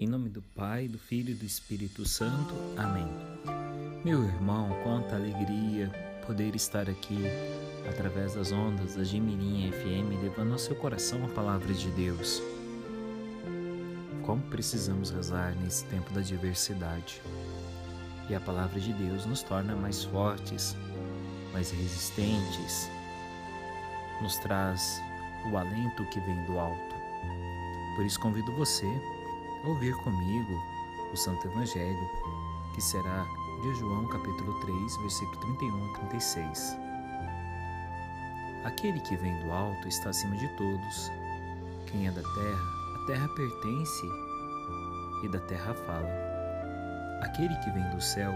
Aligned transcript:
Em 0.00 0.06
nome 0.06 0.28
do 0.28 0.40
Pai, 0.40 0.86
do 0.86 0.96
Filho 0.96 1.32
e 1.32 1.34
do 1.34 1.44
Espírito 1.44 2.06
Santo. 2.06 2.54
Amém. 2.76 3.08
Meu 4.04 4.22
irmão, 4.22 4.70
quanta 4.84 5.16
alegria 5.16 5.90
poder 6.24 6.54
estar 6.54 6.88
aqui 6.88 7.18
através 7.90 8.34
das 8.34 8.52
ondas 8.52 8.94
da 8.94 9.02
Gemirinha 9.02 9.72
FM, 9.72 10.22
levando 10.22 10.52
ao 10.52 10.58
seu 10.60 10.76
coração 10.76 11.24
a 11.24 11.28
palavra 11.30 11.74
de 11.74 11.90
Deus. 11.90 12.40
Como 14.24 14.40
precisamos 14.42 15.10
rezar 15.10 15.56
nesse 15.56 15.84
tempo 15.86 16.12
da 16.12 16.20
diversidade. 16.20 17.20
E 18.30 18.36
a 18.36 18.40
palavra 18.40 18.78
de 18.78 18.92
Deus 18.92 19.26
nos 19.26 19.42
torna 19.42 19.74
mais 19.74 20.04
fortes, 20.04 20.76
mais 21.52 21.72
resistentes, 21.72 22.88
nos 24.22 24.38
traz 24.38 25.02
o 25.50 25.56
alento 25.56 26.08
que 26.10 26.20
vem 26.20 26.44
do 26.44 26.56
alto. 26.56 26.94
Por 27.96 28.06
isso 28.06 28.20
convido 28.20 28.52
você 28.52 28.86
ouvir 29.64 29.94
comigo 29.98 30.62
o 31.12 31.16
Santo 31.16 31.48
Evangelho, 31.48 32.10
que 32.74 32.80
será 32.80 33.26
de 33.62 33.74
João 33.74 34.06
capítulo 34.06 34.54
3, 34.60 34.96
versículo 34.98 35.36
31 35.38 35.94
a 35.94 35.98
36. 35.98 36.76
Aquele 38.64 39.00
que 39.00 39.16
vem 39.16 39.36
do 39.44 39.50
alto 39.50 39.88
está 39.88 40.10
acima 40.10 40.36
de 40.36 40.48
todos. 40.56 41.10
Quem 41.86 42.06
é 42.06 42.10
da 42.10 42.22
terra, 42.22 43.02
a 43.02 43.06
terra 43.06 43.28
pertence 43.28 44.06
e 45.24 45.28
da 45.28 45.40
terra 45.40 45.74
fala. 45.74 46.08
Aquele 47.22 47.54
que 47.56 47.70
vem 47.70 47.88
do 47.90 48.00
céu 48.00 48.32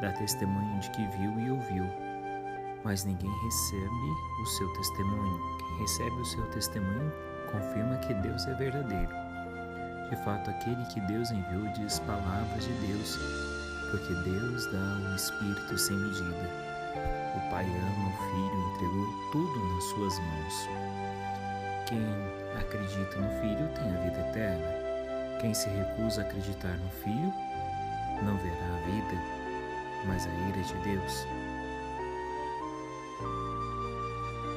dá 0.00 0.12
testemunho 0.12 0.80
de 0.80 0.90
que 0.90 1.06
viu 1.18 1.38
e 1.40 1.50
ouviu, 1.50 1.84
mas 2.84 3.04
ninguém 3.04 3.30
recebe 3.44 4.10
o 4.40 4.46
seu 4.46 4.72
testemunho. 4.74 5.40
Quem 5.58 5.78
recebe 5.78 6.20
o 6.20 6.24
seu 6.24 6.46
testemunho 6.50 7.12
confirma 7.50 7.96
que 7.98 8.14
Deus 8.14 8.46
é 8.46 8.54
verdadeiro. 8.54 9.25
De 10.10 10.16
fato, 10.16 10.50
aquele 10.50 10.84
que 10.86 11.00
Deus 11.00 11.30
enviou 11.32 11.66
diz 11.72 11.98
palavras 12.00 12.64
de 12.64 12.72
Deus, 12.86 13.18
porque 13.90 14.14
Deus 14.28 14.66
dá 14.66 15.10
o 15.10 15.16
Espírito 15.16 15.76
sem 15.76 15.96
medida. 15.96 16.66
O 17.36 17.50
Pai 17.50 17.64
ama 17.64 18.08
o 18.08 18.16
Filho 18.30 18.70
entregou 18.70 19.06
tudo 19.32 19.74
nas 19.74 19.84
suas 19.84 20.18
mãos. 20.20 20.68
Quem 21.88 22.06
acredita 22.58 23.20
no 23.20 23.40
Filho 23.40 23.68
tem 23.74 23.94
a 23.94 24.00
vida 24.00 24.20
eterna. 24.28 24.86
Quem 25.40 25.52
se 25.52 25.68
recusa 25.68 26.22
a 26.22 26.24
acreditar 26.24 26.76
no 26.78 26.90
Filho 26.90 27.32
não 28.22 28.36
verá 28.38 28.66
a 28.66 28.80
vida, 28.86 29.22
mas 30.06 30.26
a 30.26 30.30
ira 30.48 30.62
de 30.62 30.74
Deus. 30.88 31.26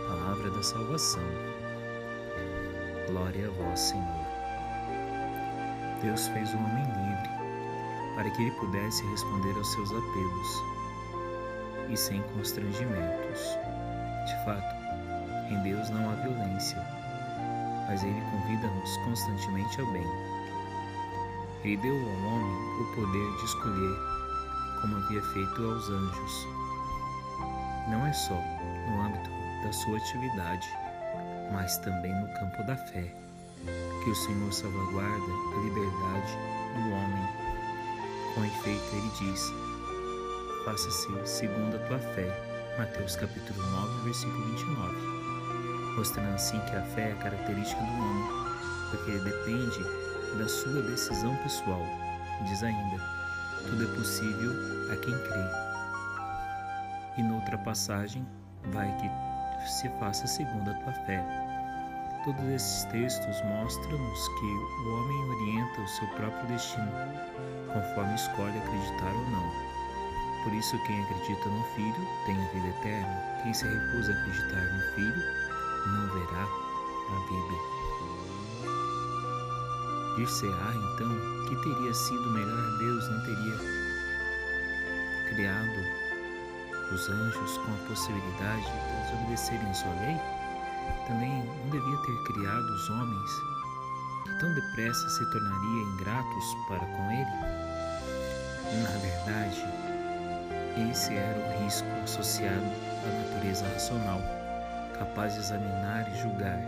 Palavra 0.07 0.51
da 0.51 0.63
salvação. 0.63 1.23
Glória 3.07 3.47
a 3.47 3.51
vós, 3.51 3.79
Senhor. 3.79 4.28
Deus 6.01 6.27
fez 6.29 6.53
o 6.53 6.57
homem 6.57 6.83
livre 6.83 7.29
para 8.15 8.29
que 8.29 8.41
ele 8.41 8.51
pudesse 8.51 9.05
responder 9.07 9.55
aos 9.55 9.71
seus 9.71 9.91
apelos 9.91 10.63
e 11.89 11.97
sem 11.97 12.21
constrangimentos. 12.33 13.57
De 14.25 14.45
fato, 14.45 14.75
em 15.49 15.57
Deus 15.63 15.89
não 15.89 16.11
há 16.11 16.15
violência, 16.15 16.77
mas 17.87 18.03
Ele 18.03 18.21
convida-nos 18.31 18.97
constantemente 18.97 19.81
ao 19.81 19.87
bem. 19.91 20.05
Ele 21.63 21.77
deu 21.77 21.95
ao 21.95 22.33
homem 22.33 22.81
o 22.81 22.95
poder 22.95 23.37
de 23.37 23.45
escolher, 23.45 23.97
como 24.81 24.97
havia 24.97 25.21
feito 25.21 25.63
aos 25.63 25.89
anjos. 25.89 26.47
Não 27.89 28.05
é 28.05 28.13
só 28.13 28.35
no 28.35 29.01
âmbito 29.01 29.29
da 29.63 29.73
sua 29.73 29.97
atividade, 29.97 30.69
mas 31.51 31.77
também 31.79 32.13
no 32.13 32.27
campo 32.39 32.63
da 32.63 32.75
fé, 32.75 33.11
que 34.03 34.09
o 34.09 34.15
Senhor 34.15 34.51
salvaguarda 34.51 35.31
a 35.55 35.59
liberdade 35.63 36.37
do 36.75 36.89
homem. 36.91 37.27
Com 38.33 38.45
efeito, 38.45 38.95
ele 38.95 39.11
diz: 39.19 39.53
Faça-se 40.65 41.07
segundo 41.25 41.75
a 41.75 41.87
tua 41.87 41.99
fé. 41.99 42.75
Mateus 42.77 43.15
capítulo 43.15 43.61
9, 43.61 44.03
versículo 44.03 44.45
29. 44.45 44.95
Mostrando 45.97 46.33
assim 46.35 46.59
que 46.61 46.75
a 46.75 46.83
fé 46.83 47.09
é 47.09 47.11
a 47.13 47.23
característica 47.23 47.81
do 47.81 47.91
homem, 47.91 48.27
porque 48.89 49.11
depende 49.19 49.83
da 50.37 50.47
sua 50.47 50.81
decisão 50.83 51.35
pessoal. 51.37 51.83
Diz 52.47 52.63
ainda: 52.63 53.19
tudo 53.67 53.83
é 53.83 53.95
possível 53.95 54.51
a 54.91 54.95
quem 54.95 55.13
crê. 55.13 55.45
E 57.17 57.23
noutra 57.23 57.57
passagem, 57.57 58.25
vai 58.71 58.87
que 58.97 59.69
se 59.69 59.89
faça 59.99 60.25
segundo 60.25 60.71
a 60.71 60.73
tua 60.75 60.93
fé. 61.05 61.38
Todos 62.25 62.43
esses 62.49 62.83
textos 62.85 63.41
mostram-nos 63.45 64.27
que 64.27 64.45
o 64.45 64.93
homem 64.93 65.29
orienta 65.29 65.81
o 65.81 65.87
seu 65.87 66.07
próprio 66.09 66.47
destino, 66.47 66.91
conforme 67.71 68.13
escolhe 68.15 68.57
acreditar 68.57 69.13
ou 69.13 69.29
não. 69.29 69.49
Por 70.43 70.53
isso, 70.53 70.77
quem 70.85 71.01
acredita 71.03 71.49
no 71.49 71.63
Filho 71.75 72.07
tem 72.25 72.35
a 72.35 72.47
vida 72.49 72.67
eterna. 72.67 73.41
Quem 73.41 73.53
se 73.53 73.65
recusa 73.65 74.11
a 74.11 74.15
acreditar 74.15 74.63
no 74.73 74.81
Filho 74.95 75.23
não 75.87 76.07
verá 76.13 76.43
a 76.43 77.19
vida. 77.29 77.79
Dir-se-á 80.17 80.73
então 80.75 81.11
que 81.47 81.55
teria 81.63 81.93
sido 81.93 82.29
melhor 82.31 82.77
Deus 82.79 83.09
não 83.09 83.23
teria 83.23 83.57
criado 85.29 86.09
os 86.91 87.09
anjos 87.09 87.57
com 87.59 87.71
a 87.73 87.87
possibilidade 87.87 88.63
de 88.63 89.03
desobedecerem 89.03 89.73
sua 89.73 89.93
lei, 89.93 90.19
também 91.09 91.43
não 91.43 91.69
devia 91.69 91.97
ter 91.97 92.23
criado 92.23 92.63
os 92.63 92.89
homens 92.89 93.31
que 94.23 94.39
tão 94.39 94.53
depressa 94.53 95.09
se 95.09 95.29
tornariam 95.31 95.93
ingratos 95.93 96.45
para 96.69 96.79
com 96.79 97.11
ele? 97.11 97.59
Na 98.81 98.97
verdade, 98.99 99.65
esse 100.89 101.13
era 101.13 101.37
o 101.37 101.63
risco 101.63 101.89
associado 102.03 102.65
à 103.03 103.33
natureza 103.33 103.67
racional, 103.67 104.21
capaz 104.97 105.33
de 105.33 105.39
examinar 105.39 106.07
e 106.13 106.21
julgar. 106.21 106.61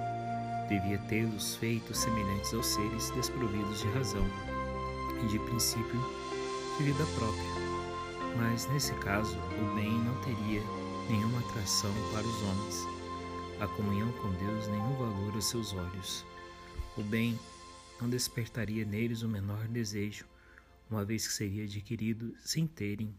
Devia 0.68 0.98
tê-los 1.08 1.56
feito 1.56 1.94
semelhantes 1.94 2.54
aos 2.54 2.66
seres 2.66 3.10
desprovidos 3.12 3.80
de 3.80 3.88
razão 3.92 4.26
e 5.24 5.28
de 5.28 5.40
princípio 5.40 6.02
de 6.78 6.84
vida 6.84 7.06
própria 7.16 7.72
mas 8.38 8.68
nesse 8.68 8.94
caso 8.96 9.38
o 9.38 9.76
bem 9.76 9.92
não 9.92 10.16
teria 10.22 10.62
nenhuma 11.10 11.40
atração 11.40 11.92
para 12.12 12.26
os 12.26 12.44
homens, 12.44 12.88
a 13.62 13.68
comunhão 13.68 14.12
com 14.14 14.34
Deus 14.34 14.68
nenhum 14.70 14.96
valor 14.96 15.36
aos 15.36 15.46
seus 15.46 15.72
olhos. 15.72 16.26
O 16.98 17.04
bem 17.04 17.40
não 18.02 18.10
despertaria 18.10 18.84
neles 18.84 19.22
o 19.22 19.30
menor 19.30 19.68
desejo, 19.68 20.26
uma 20.90 21.06
vez 21.06 21.28
que 21.28 21.34
seria 21.34 21.66
adquirido 21.66 22.36
sem 22.40 22.66
terem 22.66 23.14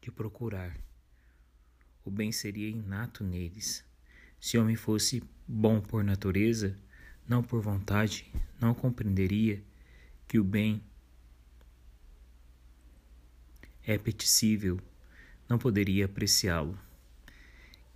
de 0.00 0.08
procurar. 0.12 0.78
O 2.04 2.12
bem 2.12 2.30
seria 2.30 2.68
inato 2.68 3.24
neles. 3.24 3.84
Se 4.38 4.56
o 4.56 4.62
homem 4.62 4.76
fosse 4.76 5.20
bom 5.48 5.80
por 5.80 6.04
natureza, 6.04 6.78
não 7.28 7.42
por 7.42 7.60
vontade, 7.60 8.32
não 8.60 8.72
compreenderia 8.72 9.60
que 10.28 10.38
o 10.38 10.44
bem 10.44 10.80
é 13.84 13.96
apetecível, 13.96 14.78
não 15.48 15.58
poderia 15.58 16.04
apreciá-lo. 16.04 16.85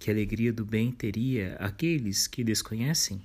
Que 0.01 0.11
alegria 0.11 0.53
do 0.53 0.65
bem 0.65 0.91
teria 0.91 1.55
aqueles 1.61 2.27
que 2.27 2.43
desconhecem? 2.43 3.23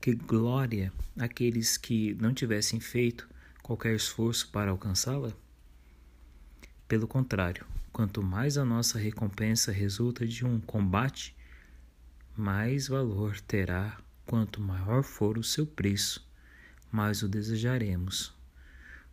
Que 0.00 0.12
glória 0.12 0.92
aqueles 1.16 1.76
que 1.76 2.14
não 2.14 2.34
tivessem 2.34 2.80
feito 2.80 3.28
qualquer 3.62 3.94
esforço 3.94 4.50
para 4.50 4.72
alcançá-la? 4.72 5.32
Pelo 6.88 7.06
contrário, 7.06 7.64
quanto 7.92 8.20
mais 8.20 8.58
a 8.58 8.64
nossa 8.64 8.98
recompensa 8.98 9.70
resulta 9.70 10.26
de 10.26 10.44
um 10.44 10.58
combate, 10.58 11.36
mais 12.36 12.88
valor 12.88 13.38
terá 13.42 14.00
quanto 14.26 14.60
maior 14.60 15.04
for 15.04 15.38
o 15.38 15.44
seu 15.44 15.64
preço, 15.64 16.26
mais 16.90 17.22
o 17.22 17.28
desejaremos. 17.28 18.34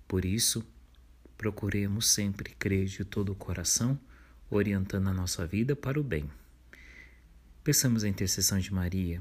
Por 0.07 0.25
isso, 0.25 0.65
Procuremos 1.37 2.07
sempre 2.07 2.55
crer 2.57 2.85
de 2.85 3.03
todo 3.03 3.31
o 3.31 3.35
coração, 3.35 3.99
orientando 4.49 5.09
a 5.09 5.13
nossa 5.13 5.45
vida 5.45 5.75
para 5.75 5.99
o 5.99 6.03
bem. 6.03 6.29
Peçamos 7.65 8.03
a 8.03 8.07
intercessão 8.07 8.59
de 8.59 8.71
Maria. 8.71 9.19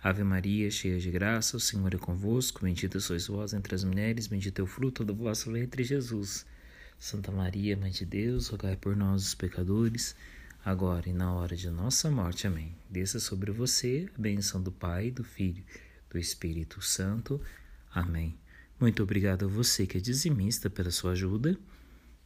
Ave 0.00 0.22
Maria, 0.22 0.70
cheia 0.70 1.00
de 1.00 1.10
graça, 1.10 1.56
o 1.56 1.60
Senhor 1.60 1.92
é 1.92 1.98
convosco, 1.98 2.62
bendita 2.62 3.00
sois 3.00 3.26
vós 3.26 3.52
entre 3.52 3.74
as 3.74 3.82
mulheres, 3.82 4.28
bendito 4.28 4.60
é 4.60 4.62
o 4.62 4.68
fruto 4.68 5.04
do 5.04 5.12
vosso 5.12 5.50
ventre, 5.50 5.82
Jesus. 5.82 6.46
Santa 6.96 7.32
Maria, 7.32 7.76
Mãe 7.76 7.90
de 7.90 8.06
Deus, 8.06 8.46
rogai 8.46 8.76
por 8.76 8.94
nós, 8.94 9.26
os 9.26 9.34
pecadores, 9.34 10.14
agora 10.64 11.08
e 11.08 11.12
na 11.12 11.34
hora 11.34 11.56
de 11.56 11.68
nossa 11.68 12.08
morte. 12.08 12.46
Amém. 12.46 12.72
Desça 12.88 13.18
sobre 13.18 13.50
você 13.50 14.08
a 14.16 14.22
bênção 14.22 14.62
do 14.62 14.70
Pai, 14.70 15.10
do 15.10 15.24
Filho, 15.24 15.64
do 16.08 16.20
Espírito 16.20 16.80
Santo. 16.80 17.40
Amém. 17.92 18.38
Muito 18.78 19.02
obrigado 19.02 19.46
a 19.46 19.48
você 19.48 19.88
que 19.88 19.98
é 19.98 20.00
dizimista 20.00 20.70
pela 20.70 20.92
sua 20.92 21.10
ajuda 21.10 21.58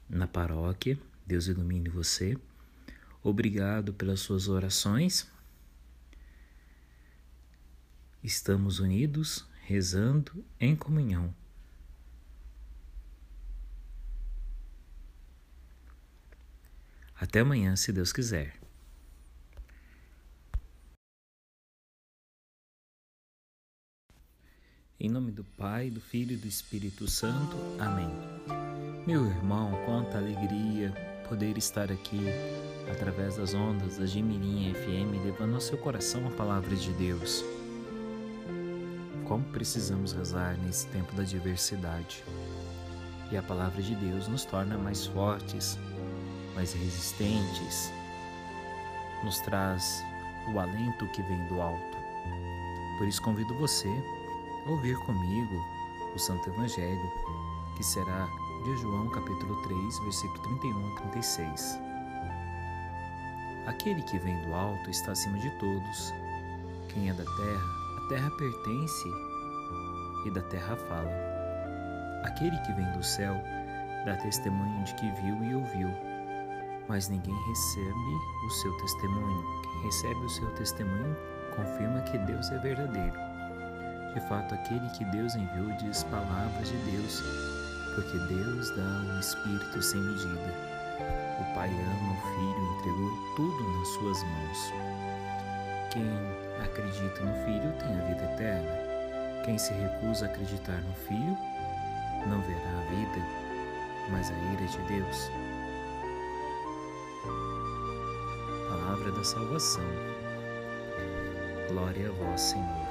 na 0.07 0.27
paróquia. 0.27 0.99
Deus 1.27 1.47
ilumine 1.47 1.89
você. 1.89 2.37
Obrigado 3.23 3.95
pelas 3.95 4.21
suas 4.21 4.49
orações. 4.49 5.31
Estamos 8.23 8.81
unidos, 8.81 9.47
rezando 9.65 10.45
em 10.59 10.75
comunhão. 10.75 11.35
Até 17.15 17.41
amanhã, 17.41 17.77
se 17.77 17.93
Deus 17.93 18.13
quiser. 18.13 18.61
Em 24.99 25.09
nome 25.09 25.31
do 25.31 25.45
Pai, 25.45 25.91
do 25.91 26.01
Filho 26.01 26.35
e 26.35 26.37
do 26.37 26.47
Espírito 26.47 27.09
Santo. 27.09 27.57
Amém. 27.79 28.09
Meu 29.07 29.27
irmão, 29.27 29.73
quanta 29.85 30.19
alegria 30.19 30.93
poder 31.29 31.57
estar 31.59 31.91
aqui 31.91 32.21
através 32.93 33.37
das 33.37 33.55
ondas 33.55 33.97
da 33.97 34.07
Gimirinha 34.07 34.75
FM, 34.75 35.25
levando 35.25 35.55
ao 35.55 35.61
seu 35.61 35.77
coração 35.79 36.27
a 36.27 36.31
palavra 36.31 36.77
de 36.77 36.93
Deus. 36.93 37.45
Como 39.27 39.45
precisamos 39.47 40.13
rezar 40.13 40.57
nesse 40.59 40.87
tempo 40.89 41.15
da 41.15 41.23
diversidade. 41.23 42.23
E 43.31 43.37
a 43.37 43.43
palavra 43.43 43.83
de 43.83 43.95
Deus 43.95 44.29
nos 44.29 44.45
torna 44.45 44.77
mais 44.77 45.07
fortes, 45.07 45.79
mais 46.55 46.75
resistentes, 46.75 47.91
nos 49.25 49.41
traz 49.41 50.05
o 50.53 50.59
alento 50.59 51.07
que 51.09 51.23
vem 51.23 51.47
do 51.47 51.61
alto. 51.61 51.97
Por 52.99 53.09
isso 53.09 53.23
convido 53.23 53.55
você 53.55 53.89
ouvir 54.67 54.97
comigo 54.99 55.65
o 56.15 56.19
Santo 56.19 56.51
Evangelho, 56.51 57.11
que 57.77 57.83
será 57.83 58.29
de 58.65 58.77
João 58.77 59.09
capítulo 59.09 59.61
3, 59.63 59.99
versículo 60.01 60.39
31 60.43 60.93
a 60.93 61.01
36. 61.01 61.92
Aquele 63.67 64.03
que 64.03 64.19
vem 64.19 64.37
do 64.43 64.55
alto 64.55 64.91
está 64.91 65.13
acima 65.13 65.39
de 65.39 65.51
todos. 65.59 66.13
Quem 66.89 67.09
é 67.09 67.13
da 67.13 67.25
terra, 67.25 67.65
a 67.99 68.09
terra 68.09 68.31
pertence 68.33 69.09
e 70.27 70.31
da 70.31 70.43
terra 70.43 70.77
fala. 70.77 71.11
Aquele 72.25 72.59
que 72.59 72.73
vem 72.73 72.91
do 72.93 73.03
céu 73.03 73.35
dá 74.05 74.17
testemunho 74.17 74.85
de 74.85 74.95
que 74.95 75.11
viu 75.13 75.45
e 75.45 75.55
ouviu, 75.55 75.89
mas 76.89 77.09
ninguém 77.09 77.35
recebe 77.35 78.21
o 78.47 78.51
seu 78.51 78.73
testemunho. 78.79 79.45
Quem 79.63 79.83
recebe 79.83 80.25
o 80.25 80.31
seu 80.31 80.51
testemunho 80.55 81.17
confirma 81.55 82.01
que 82.03 82.19
Deus 82.19 82.51
é 82.51 82.59
verdadeiro. 82.59 83.17
De 84.15 84.21
fato, 84.29 84.55
aquele 84.55 84.89
que 84.91 85.05
Deus 85.07 85.35
enviou 85.37 85.71
diz 85.79 86.03
palavras 86.05 86.69
de 86.69 86.77
Deus, 86.79 87.23
porque 87.95 88.19
Deus 88.35 88.71
dá 88.71 89.15
um 89.15 89.21
Espírito 89.21 89.81
sem 89.81 90.01
medida. 90.01 90.72
Pai 91.55 91.69
ama 91.69 92.13
o 92.13 92.35
Filho 92.35 92.59
e 92.59 92.79
entregou 92.79 93.11
tudo 93.37 93.79
nas 93.79 93.89
suas 93.89 94.23
mãos. 94.23 94.73
Quem 95.93 96.11
acredita 96.65 97.21
no 97.21 97.45
Filho 97.45 97.73
tem 97.79 97.99
a 97.99 98.05
vida 98.07 98.25
eterna. 98.33 98.73
Quem 99.45 99.59
se 99.59 99.75
recusa 99.75 100.27
a 100.27 100.29
acreditar 100.29 100.81
no 100.81 100.95
Filho 100.95 101.37
não 102.27 102.41
verá 102.41 102.71
a 102.71 102.91
vida, 102.91 103.27
mas 104.11 104.31
a 104.31 104.35
ira 104.35 104.67
de 104.67 104.79
Deus. 104.89 105.31
Palavra 108.69 109.13
da 109.13 109.25
salvação. 109.25 109.85
Glória 111.69 112.09
a 112.09 112.13
vós, 112.13 112.41
Senhor. 112.41 112.87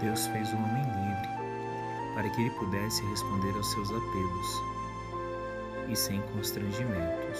Deus 0.00 0.26
fez 0.28 0.52
o 0.52 0.56
homem 0.56 0.82
livre 0.82 1.28
para 2.14 2.28
que 2.30 2.40
ele 2.40 2.50
pudesse 2.50 3.04
responder 3.06 3.54
aos 3.54 3.70
seus 3.70 3.90
apelos 3.90 4.79
e 5.90 5.96
sem 5.96 6.20
constrangimentos. 6.32 7.38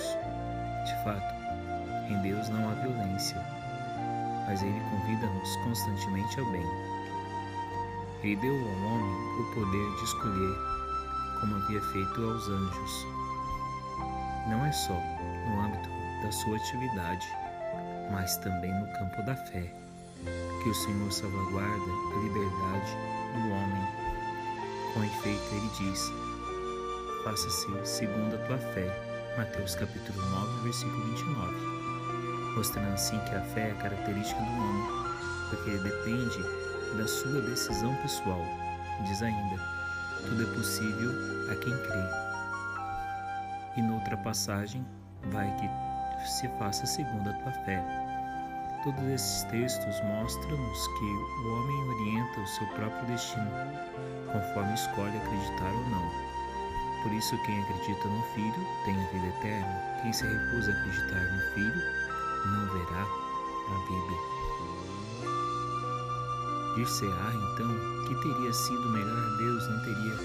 De 0.85 1.05
fato, 1.05 1.35
em 2.11 2.21
Deus 2.23 2.49
não 2.49 2.71
há 2.71 2.75
violência, 2.75 3.37
mas 4.47 4.63
Ele 4.63 4.81
convida-nos 4.91 5.57
constantemente 5.57 6.41
ao 6.41 6.47
bem. 6.51 6.67
Ele 8.23 8.37
deu 8.37 8.55
ao 8.55 8.93
homem 8.93 9.41
o 9.41 9.55
poder 9.55 9.97
de 9.97 10.05
escolher, 10.05 10.59
como 11.41 11.57
havia 11.57 11.81
feito 11.81 12.25
aos 12.25 12.49
anjos. 12.49 13.07
Não 14.49 14.65
é 14.65 14.73
só 14.73 14.95
no 14.95 15.61
âmbito 15.61 15.89
da 16.23 16.33
sua 16.33 16.57
atividade, 16.57 17.27
mas 18.11 18.37
também 18.39 18.73
no 18.73 18.87
campo 18.99 19.23
da 19.23 19.37
fé 19.37 19.73
que 20.63 20.69
o 20.69 20.75
Senhor 20.75 21.11
salvaguarda 21.11 21.93
a 22.15 22.19
liberdade 22.23 22.97
do 23.33 23.51
homem. 23.53 23.89
Com 24.93 25.05
efeito, 25.05 25.55
ele 25.55 25.71
diz: 25.79 26.13
Faça-se 27.25 27.67
segundo 27.85 28.35
a 28.35 28.39
tua 28.47 28.57
fé. 28.57 28.89
Mateus 29.37 29.75
capítulo 29.75 30.19
9, 30.31 30.63
versículo 30.63 31.05
29. 31.05 31.55
Mostrando 32.57 32.95
assim 32.95 33.19
que 33.21 33.35
a 33.35 33.43
fé 33.43 33.71
é 33.71 33.75
característica 33.75 34.41
do 34.41 34.51
homem, 34.51 34.87
porque 35.51 35.71
depende 35.79 36.43
da 36.97 37.07
sua 37.07 37.43
decisão 37.43 37.95
pessoal. 37.97 38.43
Diz 39.07 39.23
ainda: 39.23 39.63
tudo 40.27 40.43
é 40.43 40.55
possível 40.55 41.11
a 41.53 41.57
quem 41.57 41.77
crê. 41.83 42.05
E 43.77 43.83
noutra 43.83 44.17
passagem, 44.17 44.85
vai 45.31 45.55
que 45.57 46.27
se 46.27 46.49
faça 46.59 46.87
segundo 46.87 47.29
a 47.29 47.35
tua 47.35 47.53
fé. 47.67 47.85
Todos 48.83 49.05
esses 49.05 49.45
textos 49.45 50.01
mostram-nos 50.05 50.87
que 50.87 51.05
o 51.05 51.55
homem 51.55 51.83
orienta 51.85 52.41
o 52.41 52.47
seu 52.47 52.67
próprio 52.69 53.07
destino, 53.09 53.51
conforme 54.33 54.73
escolhe 54.73 55.19
acreditar 55.19 55.71
ou 55.71 55.89
não. 55.91 56.30
Por 57.03 57.13
isso, 57.13 57.37
quem 57.45 57.63
acredita 57.63 58.09
no 58.09 58.23
Filho 58.35 58.67
tem 58.85 58.95
a 58.95 59.07
vida 59.09 59.27
eterna. 59.27 60.01
Quem 60.03 60.13
se 60.13 60.27
recusa 60.27 60.71
a 60.71 60.75
acreditar 60.75 61.23
no 61.33 61.41
Filho 61.55 61.83
não 62.47 62.67
verá 62.73 63.07
a 63.69 63.77
vida. 63.89 64.17
Dir-se-á 66.77 67.33
então 67.35 68.05
que 68.07 68.15
teria 68.23 68.53
sido 68.53 68.89
melhor 68.91 69.37
Deus 69.39 69.69
não 69.69 69.81
teria 69.83 70.17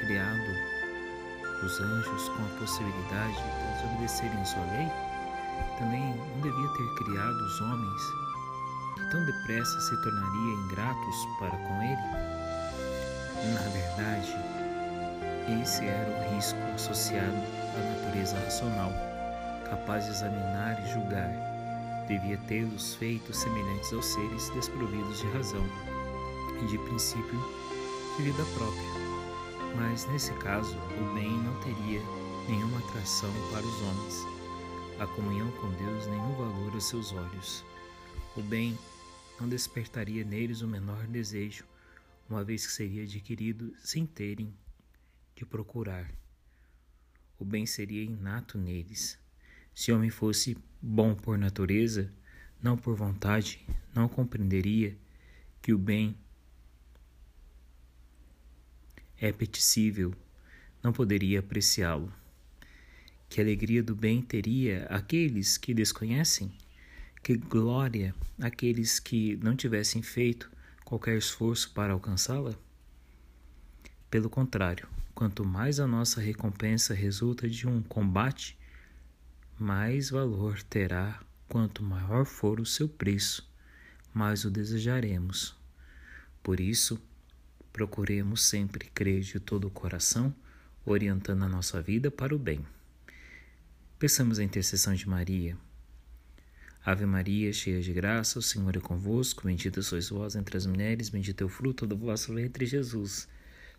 criado 0.00 0.72
os 1.62 1.80
anjos 1.80 2.28
com 2.30 2.44
a 2.44 2.58
possibilidade 2.58 3.36
de 3.36 3.74
desobedecerem 3.74 4.44
sua 4.44 4.64
lei? 4.72 4.90
também 5.78 6.14
não 6.14 6.40
devia 6.40 6.68
ter 6.70 6.94
criado 6.94 7.36
os 7.44 7.60
homens 7.60 8.02
que 8.94 9.10
tão 9.10 9.24
depressa 9.24 9.80
se 9.80 9.96
tornaria 10.02 10.54
ingratos 10.54 11.28
para 11.38 11.50
com 11.50 11.82
ele? 11.82 11.96
Na 13.52 13.68
verdade, 13.70 14.36
esse 15.62 15.84
era 15.84 16.10
o 16.10 16.34
risco 16.34 16.58
associado 16.74 17.36
à 17.76 17.96
natureza 17.96 18.38
racional, 18.38 18.92
capaz 19.68 20.04
de 20.04 20.10
examinar 20.10 20.80
e 20.84 20.92
julgar. 20.92 21.30
Devia 22.06 22.38
tê-los 22.48 22.94
feito 22.96 23.32
semelhantes 23.32 23.92
aos 23.92 24.06
seres 24.06 24.48
desprovidos 24.50 25.18
de 25.20 25.26
razão 25.28 25.64
e 26.62 26.66
de 26.66 26.78
princípio 26.78 27.40
de 28.16 28.22
vida 28.24 28.44
própria. 28.54 29.02
Mas 29.76 30.06
nesse 30.06 30.32
caso, 30.34 30.76
o 30.76 31.14
bem 31.14 31.30
não 31.30 31.54
teria 31.60 32.00
nenhuma 32.48 32.78
atração 32.78 33.32
para 33.50 33.64
os 33.64 33.82
homens 33.82 34.42
a 35.02 35.06
comunhão 35.06 35.50
com 35.52 35.68
Deus 35.70 36.06
nenhum 36.06 36.32
valor 36.36 36.72
aos 36.74 36.84
seus 36.84 37.12
olhos. 37.12 37.64
O 38.36 38.40
bem 38.40 38.78
não 39.40 39.48
despertaria 39.48 40.24
neles 40.24 40.60
o 40.60 40.68
menor 40.68 41.06
desejo, 41.08 41.64
uma 42.30 42.44
vez 42.44 42.64
que 42.64 42.72
seria 42.72 43.02
adquirido 43.02 43.74
sem 43.78 44.06
terem 44.06 44.54
de 45.34 45.44
procurar. 45.44 46.12
O 47.38 47.44
bem 47.44 47.66
seria 47.66 48.02
inato 48.02 48.58
neles. 48.58 49.18
Se 49.74 49.90
o 49.90 49.96
homem 49.96 50.10
fosse 50.10 50.56
bom 50.80 51.14
por 51.14 51.38
natureza, 51.38 52.12
não 52.62 52.76
por 52.76 52.94
vontade, 52.94 53.64
não 53.94 54.08
compreenderia 54.08 54.96
que 55.60 55.72
o 55.72 55.78
bem 55.78 56.16
é 59.18 59.28
apetecível, 59.28 60.14
não 60.82 60.92
poderia 60.92 61.40
apreciá-lo. 61.40 62.12
Que 63.28 63.40
alegria 63.40 63.82
do 63.82 63.96
bem 63.96 64.20
teria 64.20 64.84
aqueles 64.86 65.56
que 65.56 65.72
desconhecem? 65.72 66.52
Que 67.22 67.36
glória 67.36 68.14
aqueles 68.40 68.98
que 68.98 69.36
não 69.36 69.56
tivessem 69.56 70.02
feito 70.02 70.50
qualquer 70.84 71.16
esforço 71.16 71.72
para 71.72 71.92
alcançá-la? 71.92 72.54
Pelo 74.12 74.28
contrário, 74.28 74.86
quanto 75.14 75.42
mais 75.42 75.80
a 75.80 75.86
nossa 75.86 76.20
recompensa 76.20 76.92
resulta 76.92 77.48
de 77.48 77.66
um 77.66 77.80
combate, 77.80 78.58
mais 79.58 80.10
valor 80.10 80.62
terá 80.64 81.18
quanto 81.48 81.82
maior 81.82 82.26
for 82.26 82.60
o 82.60 82.66
seu 82.66 82.86
preço, 82.86 83.50
mais 84.12 84.44
o 84.44 84.50
desejaremos. 84.50 85.56
Por 86.42 86.60
isso, 86.60 87.00
procuremos 87.72 88.42
sempre 88.42 88.90
crer 88.90 89.22
de 89.22 89.40
todo 89.40 89.68
o 89.68 89.70
coração, 89.70 90.34
orientando 90.84 91.44
a 91.44 91.48
nossa 91.48 91.80
vida 91.80 92.10
para 92.10 92.34
o 92.34 92.38
bem. 92.38 92.66
Peçamos 93.98 94.38
a 94.38 94.44
intercessão 94.44 94.92
de 94.92 95.08
Maria. 95.08 95.56
Ave 96.84 97.06
Maria, 97.06 97.50
cheia 97.50 97.80
de 97.80 97.94
graça, 97.94 98.38
o 98.38 98.42
Senhor 98.42 98.76
é 98.76 98.80
convosco, 98.80 99.46
bendita 99.46 99.80
sois 99.80 100.10
vós 100.10 100.36
entre 100.36 100.58
as 100.58 100.66
mulheres, 100.66 101.08
bendito 101.08 101.40
é 101.40 101.46
o 101.46 101.48
fruto 101.48 101.86
do 101.86 101.96
vosso 101.96 102.34
ventre, 102.34 102.66
Jesus. 102.66 103.26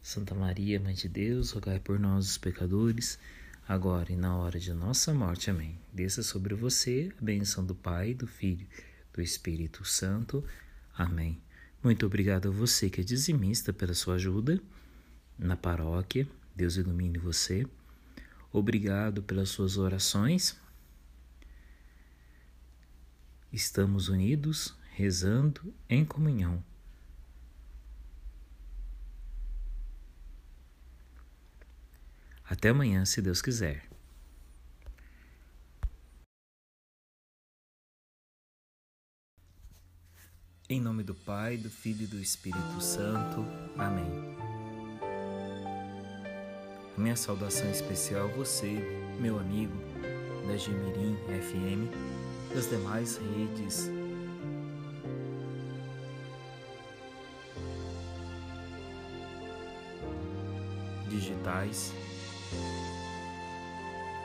Santa 0.04 0.36
Maria, 0.36 0.82
Mãe 0.82 0.94
de 0.94 1.08
Deus, 1.08 1.52
rogai 1.52 1.80
por 1.80 1.98
nós, 1.98 2.32
os 2.32 2.38
pecadores, 2.38 3.18
agora 3.66 4.12
e 4.12 4.18
na 4.18 4.36
hora 4.36 4.60
de 4.60 4.74
nossa 4.74 5.14
morte. 5.14 5.50
Amém. 5.50 5.80
Desça 5.94 6.22
sobre 6.22 6.54
você 6.54 7.10
a 7.18 7.24
bênção 7.24 7.66
do 7.66 7.74
Pai, 7.74 8.14
do 8.14 8.28
Filho, 8.28 8.68
do 9.14 9.22
Espírito 9.22 9.86
Santo. 9.86 10.44
Amém. 10.94 11.42
Muito 11.82 12.06
obrigado 12.06 12.50
a 12.50 12.52
você 12.52 12.90
que 12.90 13.00
é 13.00 13.04
dizimista 13.04 13.72
pela 13.72 13.94
sua 13.94 14.16
ajuda 14.16 14.62
na 15.40 15.56
paróquia. 15.56 16.28
Deus 16.54 16.76
ilumine 16.76 17.18
você. 17.18 17.66
Obrigado 18.52 19.24
pelas 19.24 19.50
suas 19.50 19.78
orações. 19.78 20.58
Estamos 23.54 24.10
unidos, 24.10 24.76
rezando 24.92 25.74
em 25.90 26.04
comunhão. 26.04 26.62
Até 32.50 32.70
amanhã, 32.70 33.06
se 33.06 33.22
Deus 33.22 33.42
quiser. 33.42 33.88
Em 40.70 40.82
nome 40.82 41.04
do 41.04 41.14
Pai, 41.14 41.58
do 41.58 41.70
Filho 41.70 42.04
e 42.04 42.08
do 42.08 42.20
Espírito 42.20 42.82
Santo. 42.82 43.46
Amém. 43.78 44.34
Minha 46.98 47.16
saudação 47.16 47.70
especial 47.70 48.30
a 48.30 48.32
você, 48.34 48.72
meu 49.20 49.40
amigo 49.40 49.74
da 50.48 50.58
Gemirim 50.58 51.16
FM, 51.28 52.54
das 52.54 52.70
demais 52.70 53.18
redes 53.18 53.90
digitais. 61.10 61.94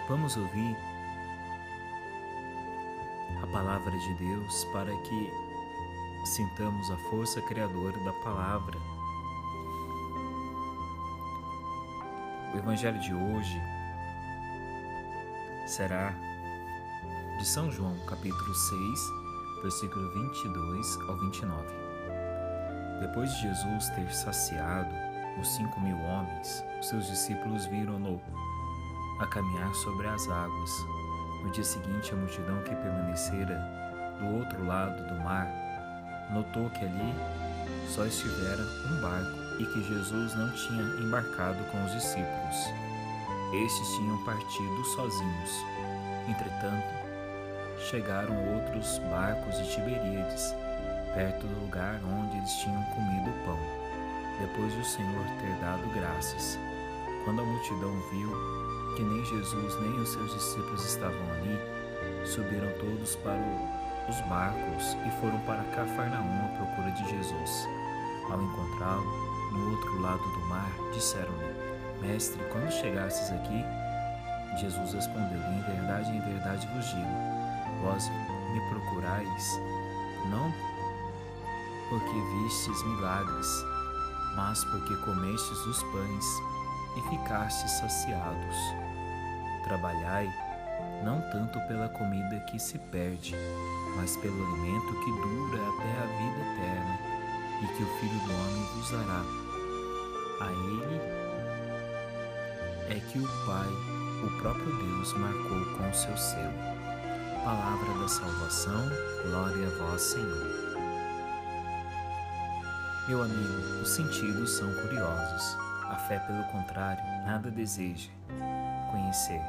Vamos 0.09 0.37
ouvir 0.37 0.77
a 3.43 3.47
palavra 3.47 3.97
de 3.99 4.15
Deus 4.15 4.65
para 4.73 4.97
que 5.03 5.33
sintamos 6.25 6.91
a 6.91 6.97
força 7.11 7.41
criadora 7.43 7.99
da 8.01 8.13
palavra 8.25 8.79
O 12.55 12.57
Evangelho 12.57 12.99
de 12.99 13.13
hoje 13.13 13.63
será 15.67 16.15
de 17.39 17.47
São 17.47 17.71
João, 17.71 17.95
capítulo 18.07 18.55
6, 18.55 19.01
versículo 19.63 20.11
22 20.33 20.99
ao 21.09 21.19
29. 21.19 21.67
Depois 23.01 23.31
de 23.35 23.43
Jesus 23.43 23.91
ter 23.91 24.11
saciado 24.13 24.93
os 25.39 25.47
cinco 25.57 25.79
mil 25.81 25.99
homens, 26.01 26.65
seus 26.81 27.07
discípulos 27.07 27.67
viram-no 27.67 28.21
a 29.21 29.27
caminhar 29.27 29.75
sobre 29.75 30.07
as 30.07 30.29
águas. 30.29 30.71
No 31.43 31.51
dia 31.51 31.65
seguinte, 31.65 32.13
a 32.13 32.17
multidão 32.17 32.63
que 32.63 32.75
permanecera 32.75 33.61
do 34.19 34.39
outro 34.39 34.65
lado 34.67 34.97
do 35.07 35.21
mar 35.23 35.47
notou 36.31 36.69
que 36.71 36.85
ali 36.85 37.15
só 37.89 38.05
estivera 38.05 38.63
um 38.63 39.01
barco 39.01 39.63
e 39.63 39.67
que 39.67 39.83
Jesus 39.83 40.35
não 40.35 40.51
tinha 40.53 40.83
embarcado 41.01 41.63
com 41.71 41.85
os 41.85 41.93
discípulos. 41.93 42.57
Estes 43.53 43.89
tinham 43.97 44.25
partido 44.25 44.85
sozinhos. 44.95 45.51
Entretanto, 46.29 46.99
chegaram 47.91 48.35
outros 48.55 48.99
barcos 49.11 49.57
de 49.59 49.75
Tiberíades, 49.75 50.55
perto 51.15 51.47
do 51.47 51.61
lugar 51.61 52.01
onde 52.05 52.37
eles 52.37 52.53
tinham 52.53 52.83
comido 52.85 53.31
o 53.31 53.45
pão, 53.45 53.59
depois 54.41 54.73
de 54.73 54.81
o 54.81 54.85
Senhor 54.85 55.25
ter 55.41 55.55
dado 55.61 55.89
graças. 55.95 56.59
Quando 57.29 57.43
a 57.43 57.45
multidão 57.45 57.93
viu 58.11 58.31
que 58.97 59.03
nem 59.03 59.23
Jesus 59.23 59.79
nem 59.83 60.01
os 60.01 60.09
seus 60.09 60.33
discípulos 60.33 60.83
estavam 60.83 61.31
ali, 61.33 61.59
subiram 62.25 62.73
todos 62.81 63.17
para 63.17 63.39
os 64.09 64.19
barcos 64.31 64.97
e 65.07 65.21
foram 65.21 65.39
para 65.41 65.63
Cafarnaum 65.77 66.47
à 66.47 66.49
procura 66.57 66.91
de 66.93 67.07
Jesus. 67.11 67.69
Ao 68.31 68.43
encontrá-lo, 68.43 69.05
no 69.53 69.73
outro 69.73 70.01
lado 70.01 70.23
do 70.23 70.41
mar, 70.47 70.73
disseram-lhe: 70.95 71.55
Mestre, 72.01 72.43
quando 72.51 72.71
chegastes 72.71 73.31
aqui? 73.31 73.63
Jesus 74.59 74.95
respondeu: 74.95 75.39
Em 75.53 75.61
verdade, 75.71 76.11
em 76.11 76.21
verdade 76.23 76.67
vos 76.69 76.87
digo: 76.87 77.83
Vós 77.83 78.09
me 78.55 78.61
procurais, 78.71 79.61
não 80.31 80.51
porque 81.91 82.21
vistes 82.43 82.83
milagres, 82.85 83.47
mas 84.35 84.65
porque 84.65 84.97
comestes 85.05 85.59
os 85.67 85.83
pães 85.83 86.48
e 86.99 87.11
ficastes 87.11 87.71
saciados. 87.73 88.57
Trabalhai 89.65 90.29
não 91.05 91.21
tanto 91.31 91.61
pela 91.69 91.89
comida 91.89 92.41
que 92.41 92.59
se 92.59 92.79
perde, 92.79 93.35
mas 93.97 94.17
pelo 94.17 94.35
alimento 94.35 95.01
que 95.05 95.11
dura 95.13 95.59
até 95.69 95.91
a 96.03 96.07
vida 96.19 96.41
eterna 96.53 96.99
e 97.63 97.67
que 97.77 97.83
o 97.83 97.99
Filho 97.99 98.21
do 98.21 98.33
Homem 98.33 98.65
vos 98.75 98.91
dará. 98.91 99.25
A 100.41 100.53
ele 100.53 101.01
é 102.91 103.01
que 103.11 103.19
o 103.19 103.29
Pai, 103.47 103.69
o 104.25 104.41
próprio 104.41 104.77
Deus, 104.77 105.13
marcou 105.15 105.65
com 105.77 105.89
o 105.89 105.95
seu 105.95 106.17
selo. 106.17 106.79
Palavra 107.45 107.99
da 108.01 108.09
salvação, 108.09 108.89
glória 109.25 109.67
a 109.67 109.71
vós, 109.79 110.03
Senhor. 110.03 110.69
Meu 113.09 113.23
amigo, 113.23 113.83
os 113.83 113.89
sentidos 113.89 114.51
são 114.51 114.73
curiosos. 114.75 115.68
Fé, 116.09 116.19
pelo 116.21 116.43
contrário, 116.45 117.03
nada 117.27 117.51
deseja 117.51 118.11
conhecer, 118.91 119.43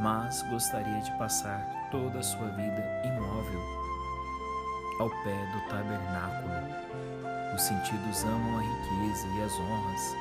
mas 0.00 0.42
gostaria 0.42 1.00
de 1.00 1.10
passar 1.18 1.88
toda 1.90 2.20
a 2.20 2.22
sua 2.22 2.48
vida 2.50 3.02
imóvel 3.04 3.78
ao 5.00 5.10
pé 5.22 5.46
do 5.52 5.60
tabernáculo 5.68 6.88
os 7.58 7.64
sentidos 7.64 8.22
amam 8.22 8.58
a 8.58 8.62
riqueza 8.62 9.26
e 9.26 9.42
as 9.42 9.52
honras. 9.58 10.16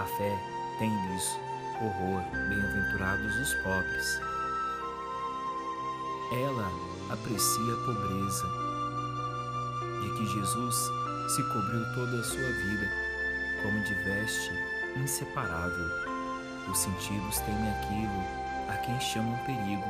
A 0.00 0.04
fé 0.04 0.36
tem 0.80 0.90
nisso 0.90 1.38
horror, 1.80 2.20
bem-aventurados 2.48 3.36
os 3.36 3.54
pobres. 3.62 4.20
Ela 6.32 6.68
aprecia 7.10 7.74
a 7.74 7.84
pobreza 7.86 8.48
de 10.02 10.10
que 10.16 10.26
Jesus 10.34 10.74
se 11.28 11.42
cobriu 11.44 11.84
toda 11.94 12.18
a 12.18 12.24
sua 12.24 12.40
vida 12.40 12.90
como 13.62 13.84
de 13.84 13.94
veste 13.94 14.50
inseparável. 14.96 15.88
Os 16.70 16.78
sentidos 16.78 17.38
temem 17.40 17.70
aquilo 17.70 18.44
a 18.68 18.76
quem 18.78 18.98
chamam 19.00 19.36
perigo, 19.44 19.84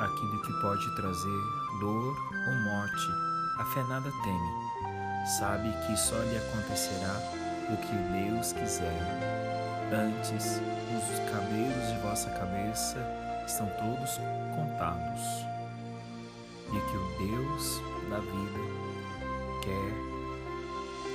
aquilo 0.00 0.42
que 0.42 0.60
pode 0.60 0.96
trazer 0.96 1.40
dor 1.80 2.16
ou 2.46 2.54
morte. 2.64 3.08
A 3.58 3.64
fé 3.64 3.82
nada 3.88 4.12
teme 4.22 4.68
sabe 5.38 5.70
que 5.86 5.96
só 5.96 6.16
lhe 6.16 6.36
acontecerá 6.36 7.20
o 7.70 7.76
que 7.76 7.94
Deus 7.94 8.52
quiser. 8.52 9.48
Antes, 9.92 10.60
os 10.96 11.30
cabelos 11.30 11.88
de 11.92 11.98
vossa 12.00 12.30
cabeça 12.30 12.98
estão 13.46 13.66
todos 13.78 14.18
contados, 14.54 15.22
e 16.68 16.78
que 16.78 16.96
o 16.96 17.08
Deus 17.18 17.80
da 18.10 18.18
vida 18.18 18.60
quer 19.62 20.08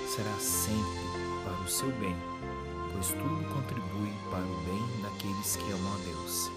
será 0.09 0.33
sempre 0.39 1.03
para 1.43 1.63
o 1.63 1.67
seu 1.67 1.91
bem, 1.93 2.15
pois 3.03 3.21
tudo 3.21 3.53
contribui 3.53 4.13
para 4.29 4.45
o 4.45 4.63
bem 4.63 5.01
daqueles 5.01 5.57
que 5.57 5.71
amam 5.71 5.93
a 5.93 5.97
Deus. 5.97 6.49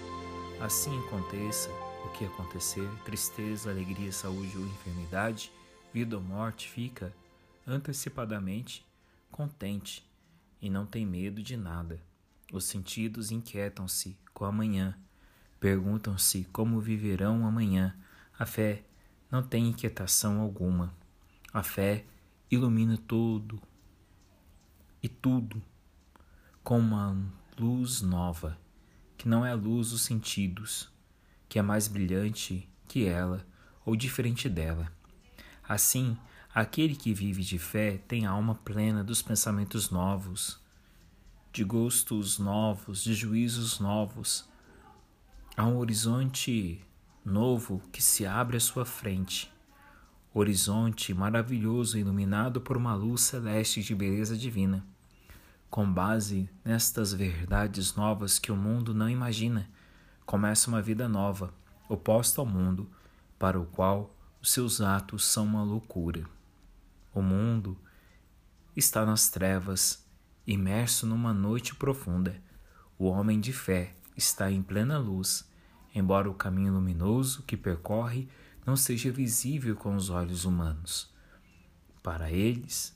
Assim 0.60 0.96
aconteça 1.00 1.68
o 2.04 2.08
que 2.10 2.24
acontecer, 2.24 2.88
tristeza, 3.04 3.68
alegria, 3.68 4.12
saúde 4.12 4.56
ou 4.56 4.64
enfermidade, 4.64 5.50
vida 5.92 6.16
ou 6.16 6.22
morte, 6.22 6.70
fica 6.70 7.12
antecipadamente 7.66 8.86
contente 9.28 10.08
e 10.62 10.70
não 10.70 10.86
tem 10.86 11.04
medo 11.04 11.42
de 11.42 11.56
nada. 11.56 12.00
Os 12.52 12.64
sentidos 12.64 13.32
inquietam-se 13.32 14.16
com 14.32 14.44
amanhã, 14.44 14.96
perguntam-se 15.58 16.44
como 16.52 16.80
viverão 16.80 17.44
amanhã. 17.44 17.96
A 18.38 18.46
fé 18.46 18.84
não 19.28 19.42
tem 19.42 19.66
inquietação 19.66 20.40
alguma. 20.40 20.94
A 21.52 21.64
fé 21.64 22.04
ilumina 22.48 22.96
tudo 22.96 23.60
e 25.02 25.08
tudo 25.08 25.60
com 26.66 26.80
uma 26.80 27.16
luz 27.56 28.02
nova, 28.02 28.58
que 29.16 29.28
não 29.28 29.46
é 29.46 29.52
a 29.52 29.54
luz 29.54 29.92
dos 29.92 30.02
sentidos, 30.02 30.90
que 31.48 31.60
é 31.60 31.62
mais 31.62 31.86
brilhante 31.86 32.68
que 32.88 33.06
ela 33.06 33.46
ou 33.84 33.94
diferente 33.94 34.48
dela. 34.48 34.90
Assim, 35.62 36.18
Aquele 36.52 36.96
que 36.96 37.12
vive 37.12 37.44
de 37.44 37.56
fé 37.56 38.00
tem 38.08 38.24
alma 38.24 38.54
plena 38.54 39.04
dos 39.04 39.22
pensamentos 39.22 39.90
novos, 39.90 40.58
de 41.52 41.62
gostos 41.62 42.38
novos, 42.38 43.04
de 43.04 43.12
juízos 43.14 43.78
novos. 43.78 44.48
Há 45.54 45.66
um 45.66 45.76
horizonte 45.76 46.80
novo 47.22 47.80
que 47.92 48.02
se 48.02 48.24
abre 48.24 48.56
à 48.56 48.60
sua 48.60 48.86
frente. 48.86 49.52
Horizonte 50.34 51.12
maravilhoso 51.14 51.96
iluminado 51.96 52.60
por 52.60 52.76
uma 52.76 52.94
luz 52.94 53.20
celeste 53.20 53.82
de 53.82 53.94
beleza 53.94 54.36
divina. 54.36 54.82
Com 55.76 55.92
base 55.92 56.48
nestas 56.64 57.12
verdades 57.12 57.94
novas 57.96 58.38
que 58.38 58.50
o 58.50 58.56
mundo 58.56 58.94
não 58.94 59.10
imagina, 59.10 59.68
começa 60.24 60.70
uma 60.70 60.80
vida 60.80 61.06
nova, 61.06 61.52
oposta 61.86 62.40
ao 62.40 62.46
mundo, 62.46 62.90
para 63.38 63.60
o 63.60 63.66
qual 63.66 64.16
os 64.40 64.52
seus 64.52 64.80
atos 64.80 65.26
são 65.26 65.44
uma 65.44 65.62
loucura. 65.62 66.24
O 67.12 67.20
mundo 67.20 67.76
está 68.74 69.04
nas 69.04 69.28
trevas, 69.28 70.02
imerso 70.46 71.06
numa 71.06 71.34
noite 71.34 71.74
profunda. 71.74 72.42
O 72.98 73.04
homem 73.04 73.38
de 73.38 73.52
fé 73.52 73.94
está 74.16 74.50
em 74.50 74.62
plena 74.62 74.96
luz, 74.96 75.46
embora 75.94 76.30
o 76.30 76.34
caminho 76.34 76.72
luminoso 76.72 77.42
que 77.42 77.54
percorre 77.54 78.30
não 78.64 78.76
seja 78.76 79.12
visível 79.12 79.76
com 79.76 79.94
os 79.94 80.08
olhos 80.08 80.46
humanos. 80.46 81.14
Para 82.02 82.30
eles, 82.30 82.95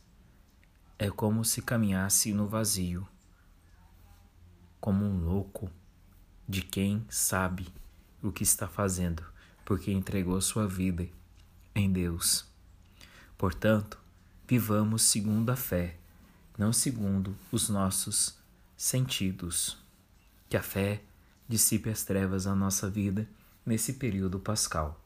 é 1.01 1.11
como 1.11 1.47
se 1.47 1.63
caminhasse 1.63 2.31
no 2.35 2.47
vazio, 2.47 3.09
como 4.79 5.03
um 5.03 5.25
louco 5.25 5.71
de 6.47 6.61
quem 6.61 7.07
sabe 7.09 7.67
o 8.23 8.31
que 8.31 8.43
está 8.43 8.69
fazendo, 8.69 9.25
porque 9.65 9.91
entregou 9.91 10.39
sua 10.43 10.69
vida 10.69 11.09
em 11.75 11.91
Deus. 11.91 12.45
Portanto, 13.39 13.99
vivamos 14.47 15.01
segundo 15.05 15.49
a 15.49 15.57
fé, 15.57 15.97
não 16.59 16.71
segundo 16.71 17.35
os 17.51 17.71
nossos 17.71 18.37
sentidos. 18.77 19.79
Que 20.51 20.57
a 20.59 20.63
fé 20.63 21.03
dissipe 21.49 21.89
as 21.89 22.05
trevas 22.05 22.45
da 22.45 22.55
nossa 22.55 22.91
vida 22.91 23.27
nesse 23.65 23.95
período 23.95 24.39
pascal. 24.39 25.03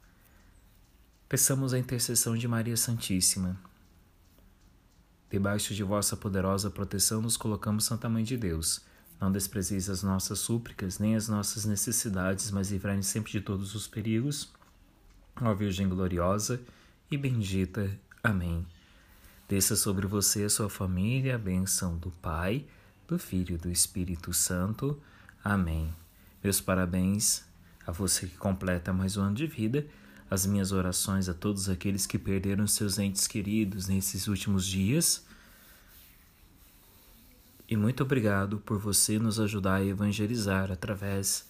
Peçamos 1.28 1.72
a 1.72 1.78
intercessão 1.78 2.36
de 2.36 2.48
Maria 2.48 2.76
Santíssima. 2.76 3.56
Debaixo 5.34 5.74
de 5.74 5.82
vossa 5.82 6.16
poderosa 6.16 6.70
proteção 6.70 7.20
nos 7.20 7.36
colocamos, 7.36 7.86
Santa 7.86 8.08
Mãe 8.08 8.22
de 8.22 8.36
Deus. 8.36 8.82
Não 9.20 9.32
desprezeis 9.32 9.90
as 9.90 10.00
nossas 10.00 10.38
súplicas, 10.38 11.00
nem 11.00 11.16
as 11.16 11.28
nossas 11.28 11.64
necessidades, 11.64 12.52
mas 12.52 12.70
livrai-nos 12.70 13.08
sempre 13.08 13.32
de 13.32 13.40
todos 13.40 13.74
os 13.74 13.88
perigos. 13.88 14.48
Ó 15.42 15.52
Virgem 15.52 15.88
gloriosa 15.88 16.60
e 17.10 17.18
bendita. 17.18 17.90
Amém. 18.22 18.64
Desça 19.48 19.74
sobre 19.74 20.06
você 20.06 20.42
e 20.42 20.44
a 20.44 20.48
sua 20.48 20.70
família 20.70 21.34
a 21.34 21.38
bênção 21.38 21.96
do 21.96 22.12
Pai, 22.22 22.64
do 23.08 23.18
Filho 23.18 23.56
e 23.56 23.58
do 23.58 23.72
Espírito 23.72 24.32
Santo. 24.32 25.02
Amém. 25.42 25.92
Meus 26.44 26.60
parabéns 26.60 27.42
a 27.84 27.90
você 27.90 28.28
que 28.28 28.36
completa 28.36 28.92
mais 28.92 29.16
um 29.16 29.22
ano 29.22 29.34
de 29.34 29.48
vida. 29.48 29.84
As 30.30 30.46
minhas 30.46 30.72
orações 30.72 31.28
a 31.28 31.34
todos 31.34 31.68
aqueles 31.68 32.06
que 32.06 32.18
perderam 32.18 32.66
seus 32.66 32.98
entes 32.98 33.26
queridos 33.26 33.86
nesses 33.86 34.26
últimos 34.26 34.66
dias. 34.66 35.24
E 37.68 37.76
muito 37.76 38.02
obrigado 38.02 38.58
por 38.58 38.78
você 38.78 39.18
nos 39.18 39.38
ajudar 39.38 39.76
a 39.76 39.84
evangelizar 39.84 40.70
através 40.70 41.48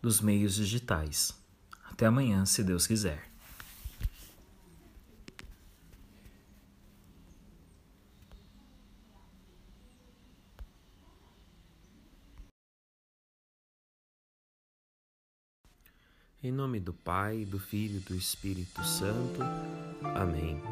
dos 0.00 0.20
meios 0.20 0.54
digitais. 0.54 1.32
Até 1.84 2.06
amanhã, 2.06 2.44
se 2.44 2.62
Deus 2.62 2.86
quiser. 2.86 3.35
Em 16.46 16.52
nome 16.52 16.78
do 16.78 16.92
Pai, 16.92 17.44
do 17.44 17.58
Filho 17.58 17.96
e 17.96 18.08
do 18.08 18.14
Espírito 18.14 18.80
Santo. 18.84 19.40
Amém. 20.14 20.62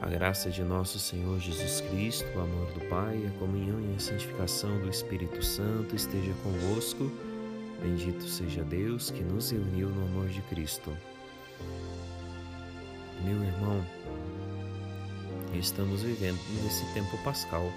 A 0.00 0.06
graça 0.06 0.50
de 0.50 0.62
nosso 0.62 0.98
Senhor 0.98 1.38
Jesus 1.38 1.82
Cristo, 1.82 2.26
o 2.34 2.40
amor 2.40 2.72
do 2.72 2.80
Pai, 2.88 3.22
a 3.26 3.38
comunhão 3.38 3.78
e 3.82 3.94
a 3.94 4.00
santificação 4.00 4.80
do 4.80 4.88
Espírito 4.88 5.44
Santo 5.44 5.94
esteja 5.94 6.32
convosco. 6.42 7.12
Bendito 7.82 8.26
seja 8.26 8.64
Deus 8.64 9.10
que 9.10 9.22
nos 9.22 9.52
uniu 9.52 9.90
no 9.90 10.06
amor 10.06 10.28
de 10.28 10.40
Cristo. 10.40 10.90
Meu 13.22 13.44
irmão, 13.44 13.84
estamos 15.52 16.00
vivendo 16.00 16.40
nesse 16.62 16.90
tempo 16.94 17.22
pascal. 17.24 17.70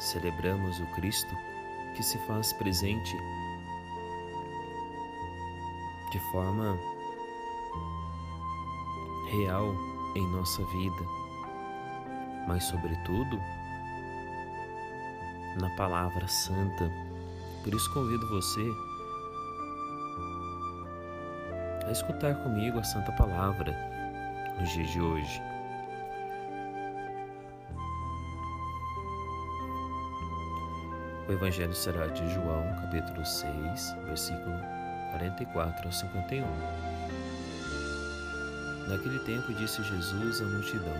Celebramos 0.00 0.80
o 0.80 0.94
Cristo 0.96 1.32
que 1.96 2.02
se 2.02 2.18
faz 2.26 2.52
presente 2.54 3.14
de 6.10 6.18
forma 6.30 6.78
real 9.30 9.74
em 10.14 10.26
nossa 10.28 10.64
vida, 10.64 11.04
mas, 12.46 12.64
sobretudo, 12.64 13.38
na 15.60 15.68
Palavra 15.76 16.26
Santa. 16.26 16.90
Por 17.62 17.74
isso, 17.74 17.92
convido 17.92 18.26
você 18.28 18.60
a 21.86 21.90
escutar 21.90 22.34
comigo 22.42 22.78
a 22.78 22.84
Santa 22.84 23.12
Palavra 23.12 23.74
no 24.58 24.66
dia 24.66 24.84
de 24.84 25.00
hoje. 25.00 25.42
O 31.28 31.32
Evangelho 31.32 31.74
será 31.74 32.06
de 32.06 32.26
João, 32.30 32.74
capítulo 32.80 33.24
6, 33.24 33.96
versículo 34.06 34.77
44 35.12 35.86
ao 35.86 35.92
51. 35.92 36.46
Naquele 38.88 39.18
tempo 39.20 39.52
disse 39.54 39.82
Jesus 39.82 40.40
à 40.40 40.44
multidão: 40.44 40.96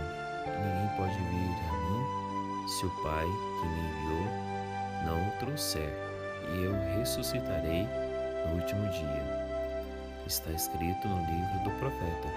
Ninguém 0.46 0.96
pode 0.96 1.16
vir 1.16 1.56
a 1.68 1.72
mim 1.72 2.68
se 2.68 2.86
o 2.86 2.90
Pai 3.02 3.24
que 3.24 3.68
me 3.68 3.80
enviou 3.80 4.48
não 5.04 5.28
o 5.28 5.32
trouxer, 5.38 5.90
e 6.52 6.64
eu 6.64 6.72
ressuscitarei 6.98 7.88
no 8.46 8.54
último 8.56 8.88
dia. 8.90 9.38
Está 10.26 10.50
escrito 10.50 11.08
no 11.08 11.18
livro 11.24 11.64
do 11.64 11.70
profeta: 11.78 12.28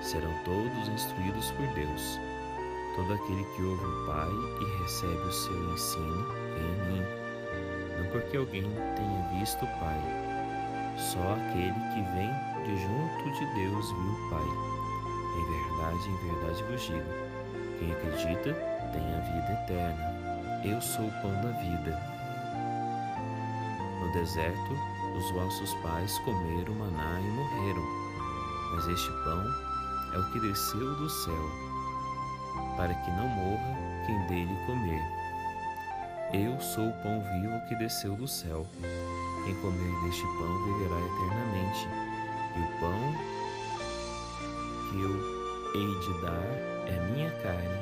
Serão 0.00 0.32
todos 0.44 0.88
instruídos 0.88 1.50
por 1.52 1.66
Deus. 1.74 2.18
Todo 2.96 3.12
aquele 3.12 3.44
que 3.54 3.62
ouve 3.62 3.84
o 3.84 4.06
Pai 4.06 4.30
e 4.62 4.82
recebe 4.82 5.20
o 5.20 5.32
seu 5.32 5.74
ensino 5.74 6.26
vem 6.54 6.80
a 6.80 6.84
mim. 6.86 7.02
Não 7.98 8.10
porque 8.10 8.38
alguém 8.38 8.62
tenha 8.62 9.38
visto 9.38 9.62
o 9.64 9.78
Pai, 9.78 10.25
só 10.96 11.32
aquele 11.34 11.80
que 11.92 12.02
vem 12.14 12.32
de 12.64 12.76
junto 12.82 13.30
de 13.38 13.46
Deus 13.54 13.90
viu 13.90 14.12
o 14.12 14.30
Pai. 14.30 14.76
Em 15.36 15.44
verdade, 15.44 16.08
em 16.08 16.16
verdade 16.16 16.62
vos 16.64 16.82
digo: 16.82 17.26
quem 17.78 17.92
acredita 17.92 18.52
tem 18.92 19.14
a 19.14 19.20
vida 19.20 19.52
eterna. 19.64 20.16
Eu 20.64 20.80
sou 20.80 21.06
o 21.06 21.12
pão 21.22 21.32
da 21.42 21.50
vida. 21.60 22.00
No 24.00 24.12
deserto, 24.12 24.72
os 25.16 25.30
vossos 25.32 25.74
pais 25.74 26.18
comeram 26.20 26.74
maná 26.74 27.20
e 27.20 27.30
morreram, 27.30 27.82
mas 28.74 28.88
este 28.88 29.10
pão 29.24 29.44
é 30.14 30.18
o 30.18 30.32
que 30.32 30.40
desceu 30.40 30.94
do 30.96 31.08
céu, 31.08 31.50
para 32.76 32.94
que 32.94 33.10
não 33.10 33.28
morra 33.28 33.76
quem 34.06 34.26
dele 34.26 34.56
comer. 34.66 35.02
Eu 36.32 36.60
sou 36.60 36.88
o 36.88 37.02
pão 37.02 37.22
vivo 37.32 37.60
que 37.68 37.76
desceu 37.76 38.16
do 38.16 38.26
céu. 38.26 38.66
Quem 39.46 39.54
comer 39.60 40.00
deste 40.02 40.26
pão 40.26 40.64
viverá 40.64 40.98
eternamente, 40.98 41.88
e 42.56 42.60
o 42.62 42.80
pão 42.80 43.14
que 44.90 45.00
eu 45.00 45.14
hei 45.72 46.00
de 46.00 46.20
dar 46.20 46.46
é 46.88 47.12
minha 47.12 47.30
carne, 47.42 47.78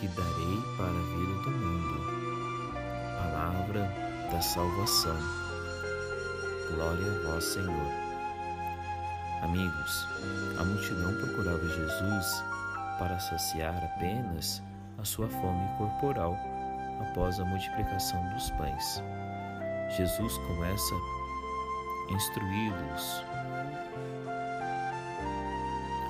que 0.00 0.08
darei 0.08 0.62
para 0.78 0.86
a 0.86 1.02
vida 1.12 1.42
do 1.42 1.50
mundo. 1.50 2.00
Palavra 3.18 3.82
da 4.32 4.40
salvação. 4.40 5.18
Glória 6.74 7.12
a 7.12 7.32
vós, 7.32 7.44
Senhor. 7.44 7.92
Amigos, 9.42 10.08
a 10.58 10.64
multidão 10.64 11.12
procurava 11.18 11.68
Jesus 11.68 12.44
para 12.98 13.20
saciar 13.20 13.76
apenas 13.84 14.62
a 14.96 15.04
sua 15.04 15.28
fome 15.28 15.68
corporal 15.76 16.34
após 17.10 17.38
a 17.38 17.44
multiplicação 17.44 18.26
dos 18.30 18.50
pães. 18.52 19.02
Jesus 19.96 20.38
começa 20.46 20.94
a 20.94 22.12
instruí-los 22.12 23.24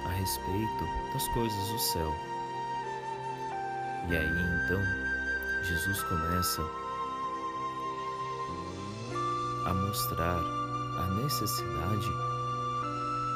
a 0.05 0.09
respeito 0.11 0.85
das 1.13 1.29
coisas 1.29 1.69
do 1.69 1.79
céu. 1.79 2.15
E 4.09 4.17
aí 4.17 4.27
então 4.27 4.81
Jesus 5.65 6.03
começa 6.03 6.63
a 9.67 9.75
mostrar 9.75 10.39
a 10.39 11.07
necessidade 11.23 12.09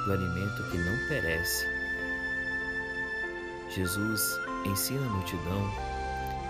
do 0.07 0.13
alimento 0.13 0.63
que 0.71 0.79
não 0.79 1.09
perece. 1.09 1.67
Jesus 3.71 4.41
ensina 4.65 5.07
a 5.07 5.11
multidão 5.11 5.71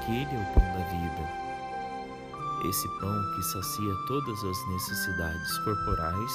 que 0.04 0.22
Ele 0.22 0.34
é 0.34 0.38
o 0.38 0.54
pão 0.54 0.64
da 0.72 0.84
vida 0.88 1.41
esse 2.64 2.88
pão 3.00 3.34
que 3.34 3.42
sacia 3.42 3.94
todas 4.06 4.44
as 4.44 4.68
necessidades 4.68 5.58
corporais 5.58 6.32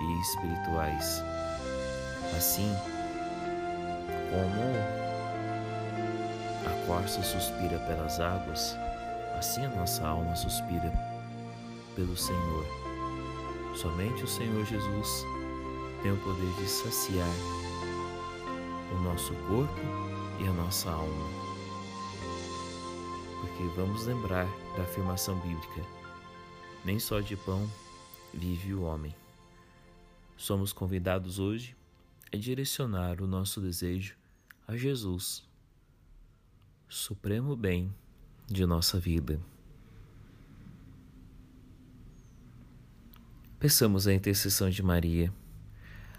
e 0.00 0.20
espirituais. 0.20 1.22
Assim 2.36 2.72
como 4.30 4.62
a 6.66 6.86
corça 6.86 7.22
suspira 7.22 7.78
pelas 7.80 8.20
águas, 8.20 8.76
assim 9.38 9.64
a 9.64 9.70
nossa 9.70 10.06
alma 10.06 10.36
suspira 10.36 10.92
pelo 11.96 12.16
Senhor. 12.16 12.64
Somente 13.74 14.22
o 14.22 14.28
Senhor 14.28 14.64
Jesus 14.64 15.24
tem 16.02 16.12
o 16.12 16.16
poder 16.18 16.52
de 16.54 16.68
saciar 16.68 17.34
o 18.92 19.02
nosso 19.02 19.34
corpo 19.48 19.80
e 20.38 20.46
a 20.46 20.52
nossa 20.52 20.90
alma 20.90 21.47
porque 23.40 23.64
vamos 23.76 24.06
lembrar 24.06 24.46
da 24.76 24.82
afirmação 24.82 25.38
bíblica: 25.40 25.82
Nem 26.84 26.98
só 26.98 27.20
de 27.20 27.36
pão 27.36 27.68
vive 28.32 28.74
o 28.74 28.82
homem. 28.82 29.14
Somos 30.36 30.72
convidados 30.72 31.38
hoje 31.38 31.76
a 32.32 32.36
direcionar 32.36 33.20
o 33.20 33.26
nosso 33.26 33.60
desejo 33.60 34.16
a 34.66 34.76
Jesus, 34.76 35.42
supremo 36.88 37.56
bem 37.56 37.92
de 38.46 38.64
nossa 38.66 39.00
vida. 39.00 39.40
Peçamos 43.58 44.06
a 44.06 44.14
intercessão 44.14 44.70
de 44.70 44.82
Maria. 44.82 45.32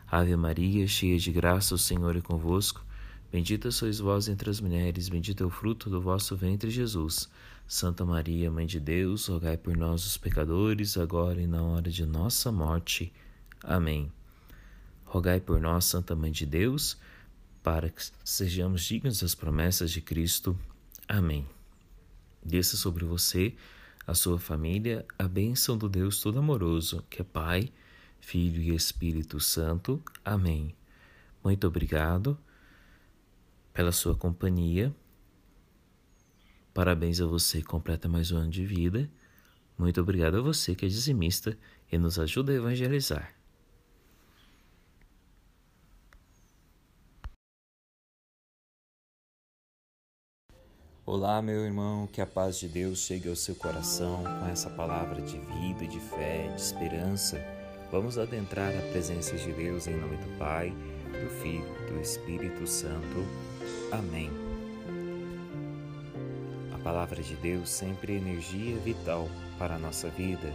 Ave 0.05 0.35
Maria, 0.35 0.85
cheia 0.87 1.17
de 1.17 1.31
graça, 1.31 1.73
o 1.73 1.77
Senhor 1.77 2.15
é 2.17 2.21
convosco. 2.21 2.83
Bendita 3.31 3.69
sois 3.69 3.99
vós 3.99 4.27
entre 4.27 4.49
as 4.49 4.59
mulheres, 4.59 5.07
bendito 5.07 5.43
é 5.43 5.45
o 5.45 5.51
fruto 5.51 5.87
do 5.87 6.01
vosso 6.01 6.35
ventre, 6.35 6.71
Jesus. 6.71 7.29
Santa 7.67 8.03
Maria, 8.03 8.49
Mãe 8.49 8.65
de 8.65 8.79
Deus, 8.79 9.27
rogai 9.27 9.55
por 9.55 9.77
nós, 9.77 10.03
os 10.03 10.17
pecadores, 10.17 10.97
agora 10.97 11.39
e 11.39 11.45
na 11.45 11.61
hora 11.61 11.91
de 11.91 12.07
nossa 12.07 12.51
morte. 12.51 13.13
Amém. 13.63 14.11
Rogai 15.05 15.39
por 15.39 15.61
nós, 15.61 15.85
Santa 15.85 16.15
Mãe 16.15 16.31
de 16.31 16.43
Deus, 16.43 16.97
para 17.61 17.87
que 17.89 18.01
sejamos 18.23 18.81
dignos 18.81 19.19
das 19.19 19.35
promessas 19.35 19.91
de 19.91 20.01
Cristo. 20.01 20.57
Amém. 21.07 21.45
Desça 22.43 22.77
sobre 22.77 23.05
você, 23.05 23.53
a 24.07 24.15
sua 24.15 24.39
família, 24.39 25.05
a 25.19 25.27
bênção 25.27 25.77
do 25.77 25.87
Deus 25.87 26.19
Todo-Amoroso, 26.19 27.05
que 27.07 27.21
é 27.21 27.23
Pai, 27.23 27.71
Filho 28.19 28.59
e 28.59 28.73
Espírito 28.73 29.39
Santo. 29.39 30.01
Amém. 30.25 30.73
Muito 31.43 31.67
obrigado 31.67 32.35
pela 33.79 33.93
sua 33.93 34.13
companhia. 34.13 34.93
Parabéns 36.73 37.21
a 37.21 37.25
você 37.25 37.59
que 37.61 37.63
completa 37.63 38.09
mais 38.09 38.29
um 38.29 38.35
ano 38.35 38.51
de 38.51 38.65
vida. 38.65 39.09
Muito 39.77 40.01
obrigado 40.01 40.35
a 40.35 40.41
você 40.41 40.75
que 40.75 40.85
é 40.85 40.89
dizimista 40.89 41.57
e 41.89 41.97
nos 41.97 42.19
ajuda 42.19 42.51
a 42.51 42.55
evangelizar. 42.55 43.33
Olá, 51.05 51.41
meu 51.41 51.63
irmão, 51.63 52.05
que 52.05 52.19
a 52.19 52.27
paz 52.27 52.59
de 52.59 52.67
Deus 52.67 52.99
chegue 52.99 53.29
ao 53.29 53.35
seu 53.37 53.55
coração 53.55 54.25
com 54.25 54.47
essa 54.47 54.69
palavra 54.69 55.21
de 55.21 55.39
vida, 55.39 55.87
de 55.87 56.01
fé, 56.01 56.49
de 56.49 56.61
esperança. 56.61 57.41
Vamos 57.89 58.17
adentrar 58.17 58.75
a 58.75 58.91
presença 58.91 59.37
de 59.37 59.53
Deus 59.53 59.87
em 59.87 59.95
nome 59.95 60.17
do 60.17 60.37
Pai, 60.37 60.71
do 61.13 61.29
Filho, 61.41 61.63
do 61.87 62.01
Espírito 62.01 62.67
Santo. 62.67 63.48
Amém. 63.91 64.31
A 66.73 66.77
palavra 66.79 67.21
de 67.21 67.35
Deus 67.35 67.69
sempre 67.69 68.13
é 68.13 68.17
energia 68.17 68.77
vital 68.77 69.27
para 69.57 69.75
a 69.75 69.79
nossa 69.79 70.09
vida. 70.09 70.53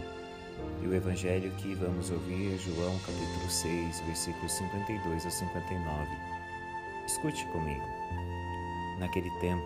E 0.81 0.87
o 0.87 0.93
evangelho 0.93 1.51
que 1.57 1.75
vamos 1.75 2.09
ouvir 2.09 2.55
é 2.55 2.57
João 2.57 2.97
capítulo 2.99 3.49
6, 3.49 3.99
versículos 4.01 4.51
52 4.51 5.25
a 5.25 5.29
59. 5.29 6.07
Escute 7.05 7.45
comigo. 7.47 7.85
Naquele 8.99 9.29
tempo, 9.39 9.65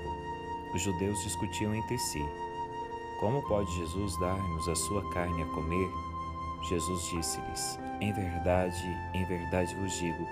os 0.73 0.81
judeus 0.81 1.21
discutiam 1.23 1.73
entre 1.73 1.97
si: 1.97 2.23
Como 3.19 3.41
pode 3.47 3.71
Jesus 3.77 4.17
dar-nos 4.19 4.67
a 4.67 4.75
sua 4.75 5.07
carne 5.11 5.41
a 5.43 5.45
comer? 5.47 5.89
Jesus 6.67 7.03
disse-lhes: 7.09 7.79
Em 8.01 8.11
verdade, 8.11 8.97
em 9.13 9.23
verdade 9.25 9.75
vos 9.75 9.93
digo, 9.93 10.27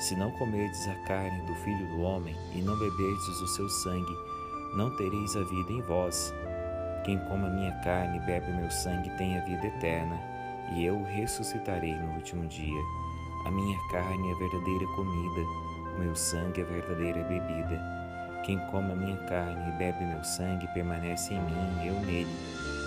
se 0.00 0.16
não 0.16 0.30
comerdes 0.32 0.88
a 0.88 0.94
carne 1.06 1.42
do 1.42 1.54
Filho 1.56 1.86
do 1.88 2.00
Homem 2.00 2.34
e 2.54 2.62
não 2.62 2.76
beberdes 2.78 3.40
o 3.40 3.46
seu 3.48 3.68
sangue, 3.68 4.16
não 4.74 4.96
tereis 4.96 5.36
a 5.36 5.42
vida 5.44 5.72
em 5.72 5.82
vós. 5.82 6.32
Quem 7.04 7.18
come 7.28 7.46
a 7.46 7.50
minha 7.50 7.72
carne 7.82 8.16
e 8.16 8.20
bebe 8.20 8.50
meu 8.50 8.70
sangue 8.70 9.10
tem 9.18 9.36
a 9.36 9.44
vida 9.44 9.66
eterna, 9.66 10.18
e 10.74 10.84
eu 10.84 11.02
ressuscitarei 11.02 11.94
no 11.94 12.14
último 12.14 12.46
dia. 12.46 12.80
A 13.44 13.50
minha 13.50 13.78
carne 13.90 14.30
é 14.30 14.34
verdadeira 14.36 14.86
comida, 14.96 15.40
o 15.94 15.98
meu 15.98 16.16
sangue 16.16 16.62
é 16.62 16.64
verdadeira 16.64 17.22
bebida. 17.24 17.78
Quem 18.44 18.58
come 18.70 18.92
a 18.92 18.96
minha 18.96 19.16
carne 19.26 19.68
e 19.68 19.72
bebe 19.78 20.02
meu 20.02 20.24
sangue 20.24 20.66
permanece 20.68 21.34
em 21.34 21.40
mim 21.40 21.82
e 21.82 21.88
eu 21.88 22.00
nele, 22.00 22.36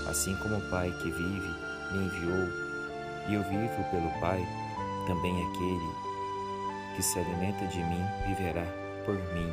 assim 0.09 0.35
como 0.37 0.57
o 0.57 0.69
Pai 0.71 0.89
que 0.89 1.11
vive 1.11 1.55
me 1.91 2.05
enviou, 2.05 2.47
e 3.29 3.33
eu 3.35 3.43
vivo 3.43 3.83
pelo 3.91 4.09
Pai, 4.19 4.43
também 5.05 5.35
aquele 5.45 6.12
que 6.95 7.03
se 7.03 7.19
alimenta 7.19 7.65
de 7.67 7.83
mim 7.83 8.05
viverá 8.27 8.65
por 9.05 9.15
mim. 9.33 9.51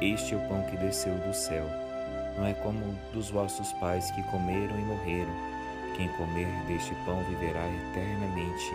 Este 0.00 0.34
é 0.34 0.36
o 0.36 0.48
pão 0.48 0.62
que 0.64 0.76
desceu 0.76 1.14
do 1.14 1.34
céu. 1.34 1.66
Não 2.36 2.46
é 2.46 2.54
como 2.54 2.98
dos 3.12 3.30
vossos 3.30 3.72
pais 3.74 4.10
que 4.12 4.22
comeram 4.24 4.78
e 4.78 4.82
morreram. 4.82 5.34
Quem 5.96 6.08
comer 6.16 6.48
deste 6.66 6.94
pão 7.04 7.22
viverá 7.24 7.66
eternamente. 7.68 8.72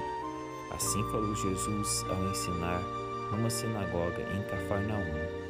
Assim 0.71 1.03
falou 1.11 1.35
Jesus 1.35 2.05
ao 2.09 2.29
ensinar 2.29 2.81
numa 3.31 3.49
sinagoga 3.49 4.21
em 4.21 4.43
Cafarnaum 4.43 5.47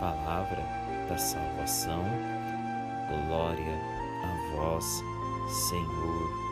palavra 0.00 0.62
da 1.08 1.16
salvação. 1.16 2.04
Glória 3.08 3.80
a 4.22 4.56
vós, 4.56 5.02
Senhor. 5.68 6.47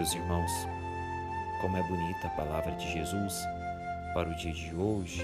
Meus 0.00 0.14
irmãos, 0.14 0.66
como 1.60 1.76
é 1.76 1.82
bonita 1.82 2.26
a 2.26 2.30
palavra 2.30 2.72
de 2.72 2.90
Jesus 2.90 3.46
para 4.14 4.30
o 4.30 4.34
dia 4.34 4.50
de 4.50 4.74
hoje. 4.74 5.22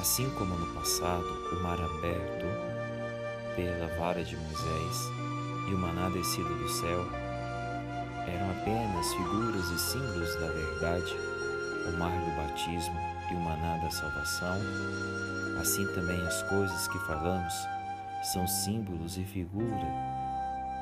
Assim 0.00 0.30
como 0.30 0.56
no 0.56 0.66
passado, 0.72 1.26
o 1.52 1.62
mar 1.62 1.78
aberto 1.78 2.46
pela 3.54 3.86
vara 3.98 4.24
de 4.24 4.34
Moisés 4.34 4.96
e 5.68 5.74
o 5.74 5.78
maná 5.78 6.08
descido 6.08 6.48
do 6.48 6.68
céu 6.70 7.04
eram 8.26 8.50
apenas 8.50 9.12
figuras 9.12 9.68
e 9.68 9.78
símbolos 9.78 10.34
da 10.36 10.46
verdade, 10.46 11.14
o 11.86 11.98
mar 11.98 12.12
do 12.12 12.34
batismo 12.34 12.98
e 13.30 13.34
o 13.34 13.40
maná 13.40 13.76
da 13.76 13.90
salvação, 13.90 14.58
assim 15.60 15.86
também 15.88 16.26
as 16.26 16.42
coisas 16.44 16.88
que 16.88 16.98
falamos 17.00 17.73
são 18.32 18.46
símbolos 18.46 19.18
e 19.18 19.24
figura 19.24 19.86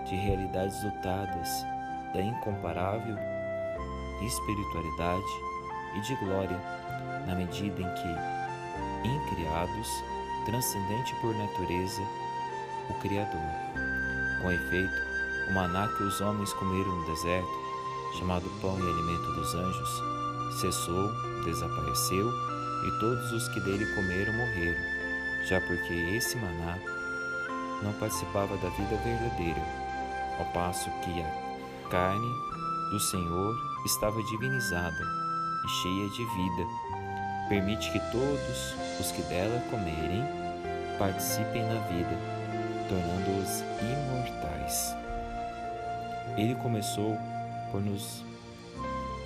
de 0.07 0.15
realidades 0.15 0.81
dotadas 0.83 1.65
da 2.15 2.21
incomparável 2.21 3.17
espiritualidade 4.27 5.33
e 5.97 6.01
de 6.01 6.15
glória, 6.17 6.59
na 7.27 7.35
medida 7.35 7.81
em 7.81 7.95
que, 7.95 9.09
incriados, 9.09 9.89
transcendente 10.47 11.15
por 11.21 11.35
natureza, 11.35 12.03
o 12.89 12.95
Criador. 12.95 13.41
Com 14.41 14.51
efeito, 14.51 14.95
o 15.51 15.55
maná 15.55 15.89
que 15.89 16.03
os 16.03 16.21
homens 16.21 16.53
comeram 16.55 16.97
no 16.97 17.07
deserto, 17.07 17.63
chamado 18.19 18.49
pão 18.61 18.79
e 18.79 18.83
alimento 18.83 19.33
dos 19.33 19.55
anjos, 19.55 20.03
cessou, 20.61 21.11
desapareceu, 21.45 22.29
e 22.87 22.99
todos 22.99 23.33
os 23.33 23.49
que 23.49 23.61
dele 23.61 23.87
comeram 23.95 24.33
morreram, 24.33 24.83
já 25.49 25.61
porque 25.61 25.93
esse 25.93 26.37
maná 26.37 26.79
não 27.83 27.93
participava 27.95 28.57
da 28.57 28.69
vida 28.71 28.97
verdadeira, 28.97 29.63
ao 30.39 30.45
passo 30.47 30.91
que 31.03 31.23
a 31.23 31.89
carne 31.89 32.33
do 32.91 33.01
Senhor 33.01 33.55
estava 33.85 34.23
divinizada 34.23 35.05
e 35.65 35.69
cheia 35.83 36.09
de 36.11 36.25
vida. 36.25 36.69
Permite 37.49 37.91
que 37.91 38.01
todos 38.11 38.75
os 39.01 39.13
que 39.13 39.23
dela 39.23 39.61
comerem 39.71 40.25
participem 40.99 41.63
na 41.63 41.81
vida, 41.89 42.19
tornando-os 42.89 43.63
imortais. 43.81 44.95
Ele 46.37 46.55
começou 46.57 47.19
por 47.71 47.81
nos 47.81 48.25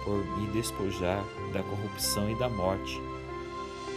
por 0.05 0.25
me 0.39 0.47
despojar 0.53 1.21
da 1.53 1.65
corrupção 1.65 2.31
e 2.31 2.39
da 2.39 2.49
morte, 2.49 3.03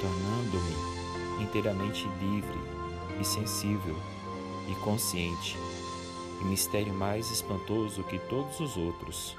tornando-me 0.01 1.43
inteiramente 1.43 2.07
livre 2.19 2.59
e 3.19 3.23
sensível 3.23 3.95
e 4.69 4.75
consciente 4.75 5.57
e 6.41 6.45
mistério 6.45 6.93
mais 6.93 7.29
espantoso 7.31 8.03
que 8.03 8.17
todos 8.17 8.59
os 8.59 8.77
outros. 8.77 9.35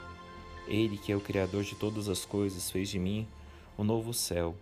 Ele, 0.68 0.96
que 0.96 1.12
é 1.12 1.16
o 1.16 1.20
Criador 1.20 1.64
de 1.64 1.74
todas 1.74 2.08
as 2.08 2.24
coisas, 2.24 2.70
fez 2.70 2.88
de 2.88 2.98
mim 2.98 3.26
o 3.76 3.84
novo 3.84 4.12
céu 4.12 4.54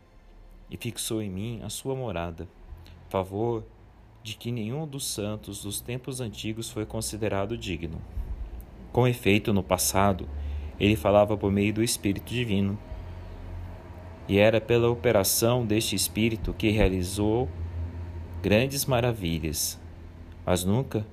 e 0.70 0.76
fixou 0.76 1.20
em 1.20 1.30
mim 1.30 1.60
a 1.62 1.68
sua 1.68 1.94
morada, 1.94 2.48
favor 3.08 3.64
de 4.22 4.34
que 4.34 4.52
nenhum 4.52 4.86
dos 4.86 5.06
santos 5.06 5.62
dos 5.62 5.80
tempos 5.80 6.20
antigos 6.20 6.70
foi 6.70 6.84
considerado 6.84 7.56
digno. 7.56 8.00
Com 8.92 9.06
efeito, 9.06 9.52
no 9.52 9.62
passado, 9.62 10.28
ele 10.78 10.96
falava 10.96 11.36
por 11.36 11.50
meio 11.50 11.72
do 11.72 11.82
Espírito 11.82 12.32
Divino, 12.32 12.78
e 14.28 14.38
era 14.38 14.60
pela 14.60 14.90
operação 14.90 15.64
deste 15.64 15.96
Espírito 15.96 16.52
que 16.52 16.68
realizou 16.68 17.48
grandes 18.42 18.84
maravilhas, 18.84 19.80
mas 20.48 20.64
nunca 20.64 21.06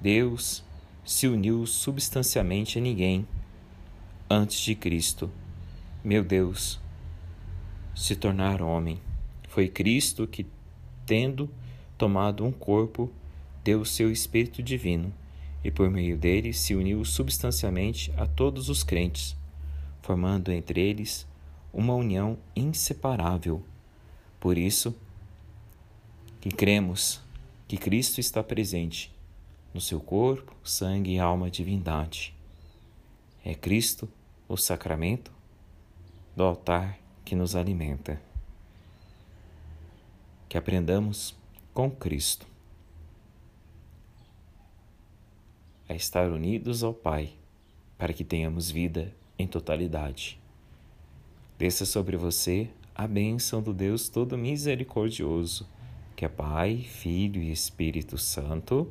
Deus 0.00 0.64
se 1.04 1.28
uniu 1.28 1.66
substancialmente 1.66 2.78
a 2.78 2.80
ninguém 2.80 3.28
antes 4.30 4.58
de 4.58 4.74
Cristo, 4.74 5.30
meu 6.02 6.24
Deus, 6.24 6.80
se 7.94 8.16
tornar 8.16 8.62
homem. 8.62 8.98
Foi 9.50 9.68
Cristo 9.68 10.26
que, 10.26 10.46
tendo 11.04 11.50
tomado 11.98 12.42
um 12.42 12.50
corpo, 12.50 13.12
deu 13.62 13.82
o 13.82 13.86
seu 13.86 14.10
Espírito 14.10 14.62
Divino 14.62 15.12
e 15.62 15.70
por 15.70 15.90
meio 15.90 16.16
dele 16.16 16.54
se 16.54 16.74
uniu 16.74 17.04
substancialmente 17.04 18.10
a 18.16 18.26
todos 18.26 18.70
os 18.70 18.82
crentes, 18.82 19.36
formando 20.00 20.50
entre 20.50 20.80
eles 20.80 21.28
uma 21.70 21.94
união 21.94 22.38
inseparável. 22.56 23.62
Por 24.40 24.56
isso, 24.56 24.96
que 26.40 26.48
cremos 26.48 27.21
que 27.72 27.78
Cristo 27.78 28.20
está 28.20 28.42
presente 28.42 29.10
no 29.72 29.80
seu 29.80 29.98
corpo, 29.98 30.54
sangue, 30.62 31.18
alma, 31.18 31.50
divindade. 31.50 32.34
É 33.42 33.54
Cristo 33.54 34.06
o 34.46 34.58
sacramento 34.58 35.32
do 36.36 36.42
altar 36.42 36.98
que 37.24 37.34
nos 37.34 37.56
alimenta. 37.56 38.20
Que 40.50 40.58
aprendamos 40.58 41.34
com 41.72 41.90
Cristo 41.90 42.46
a 45.88 45.94
estar 45.94 46.30
unidos 46.30 46.84
ao 46.84 46.92
Pai, 46.92 47.32
para 47.96 48.12
que 48.12 48.22
tenhamos 48.22 48.70
vida 48.70 49.14
em 49.38 49.46
totalidade. 49.46 50.38
Desça 51.56 51.86
sobre 51.86 52.18
você 52.18 52.68
a 52.94 53.06
bênção 53.06 53.62
do 53.62 53.72
Deus 53.72 54.10
Todo 54.10 54.36
Misericordioso, 54.36 55.66
que 56.14 56.24
é 56.24 56.28
Pai, 56.28 56.78
Filho 56.78 57.42
e 57.42 57.50
Espírito 57.50 58.18
Santo. 58.18 58.90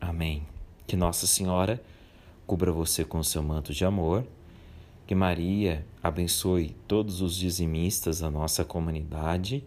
Amém. 0.00 0.46
Que 0.86 0.96
Nossa 0.96 1.26
Senhora 1.26 1.82
cubra 2.46 2.70
você 2.70 3.04
com 3.04 3.22
seu 3.22 3.42
manto 3.42 3.72
de 3.72 3.84
amor. 3.84 4.26
Que 5.06 5.14
Maria 5.14 5.84
abençoe 6.02 6.76
todos 6.86 7.20
os 7.20 7.34
dizimistas 7.36 8.20
da 8.20 8.30
nossa 8.30 8.64
comunidade 8.64 9.64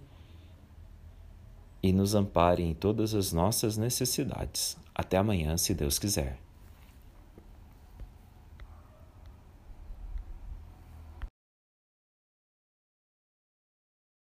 e 1.82 1.92
nos 1.92 2.16
ampare 2.16 2.64
em 2.64 2.74
todas 2.74 3.14
as 3.14 3.32
nossas 3.32 3.78
necessidades. 3.78 4.78
Até 4.94 5.18
amanhã, 5.18 5.58
se 5.58 5.74
Deus 5.74 6.00
quiser. 6.00 6.45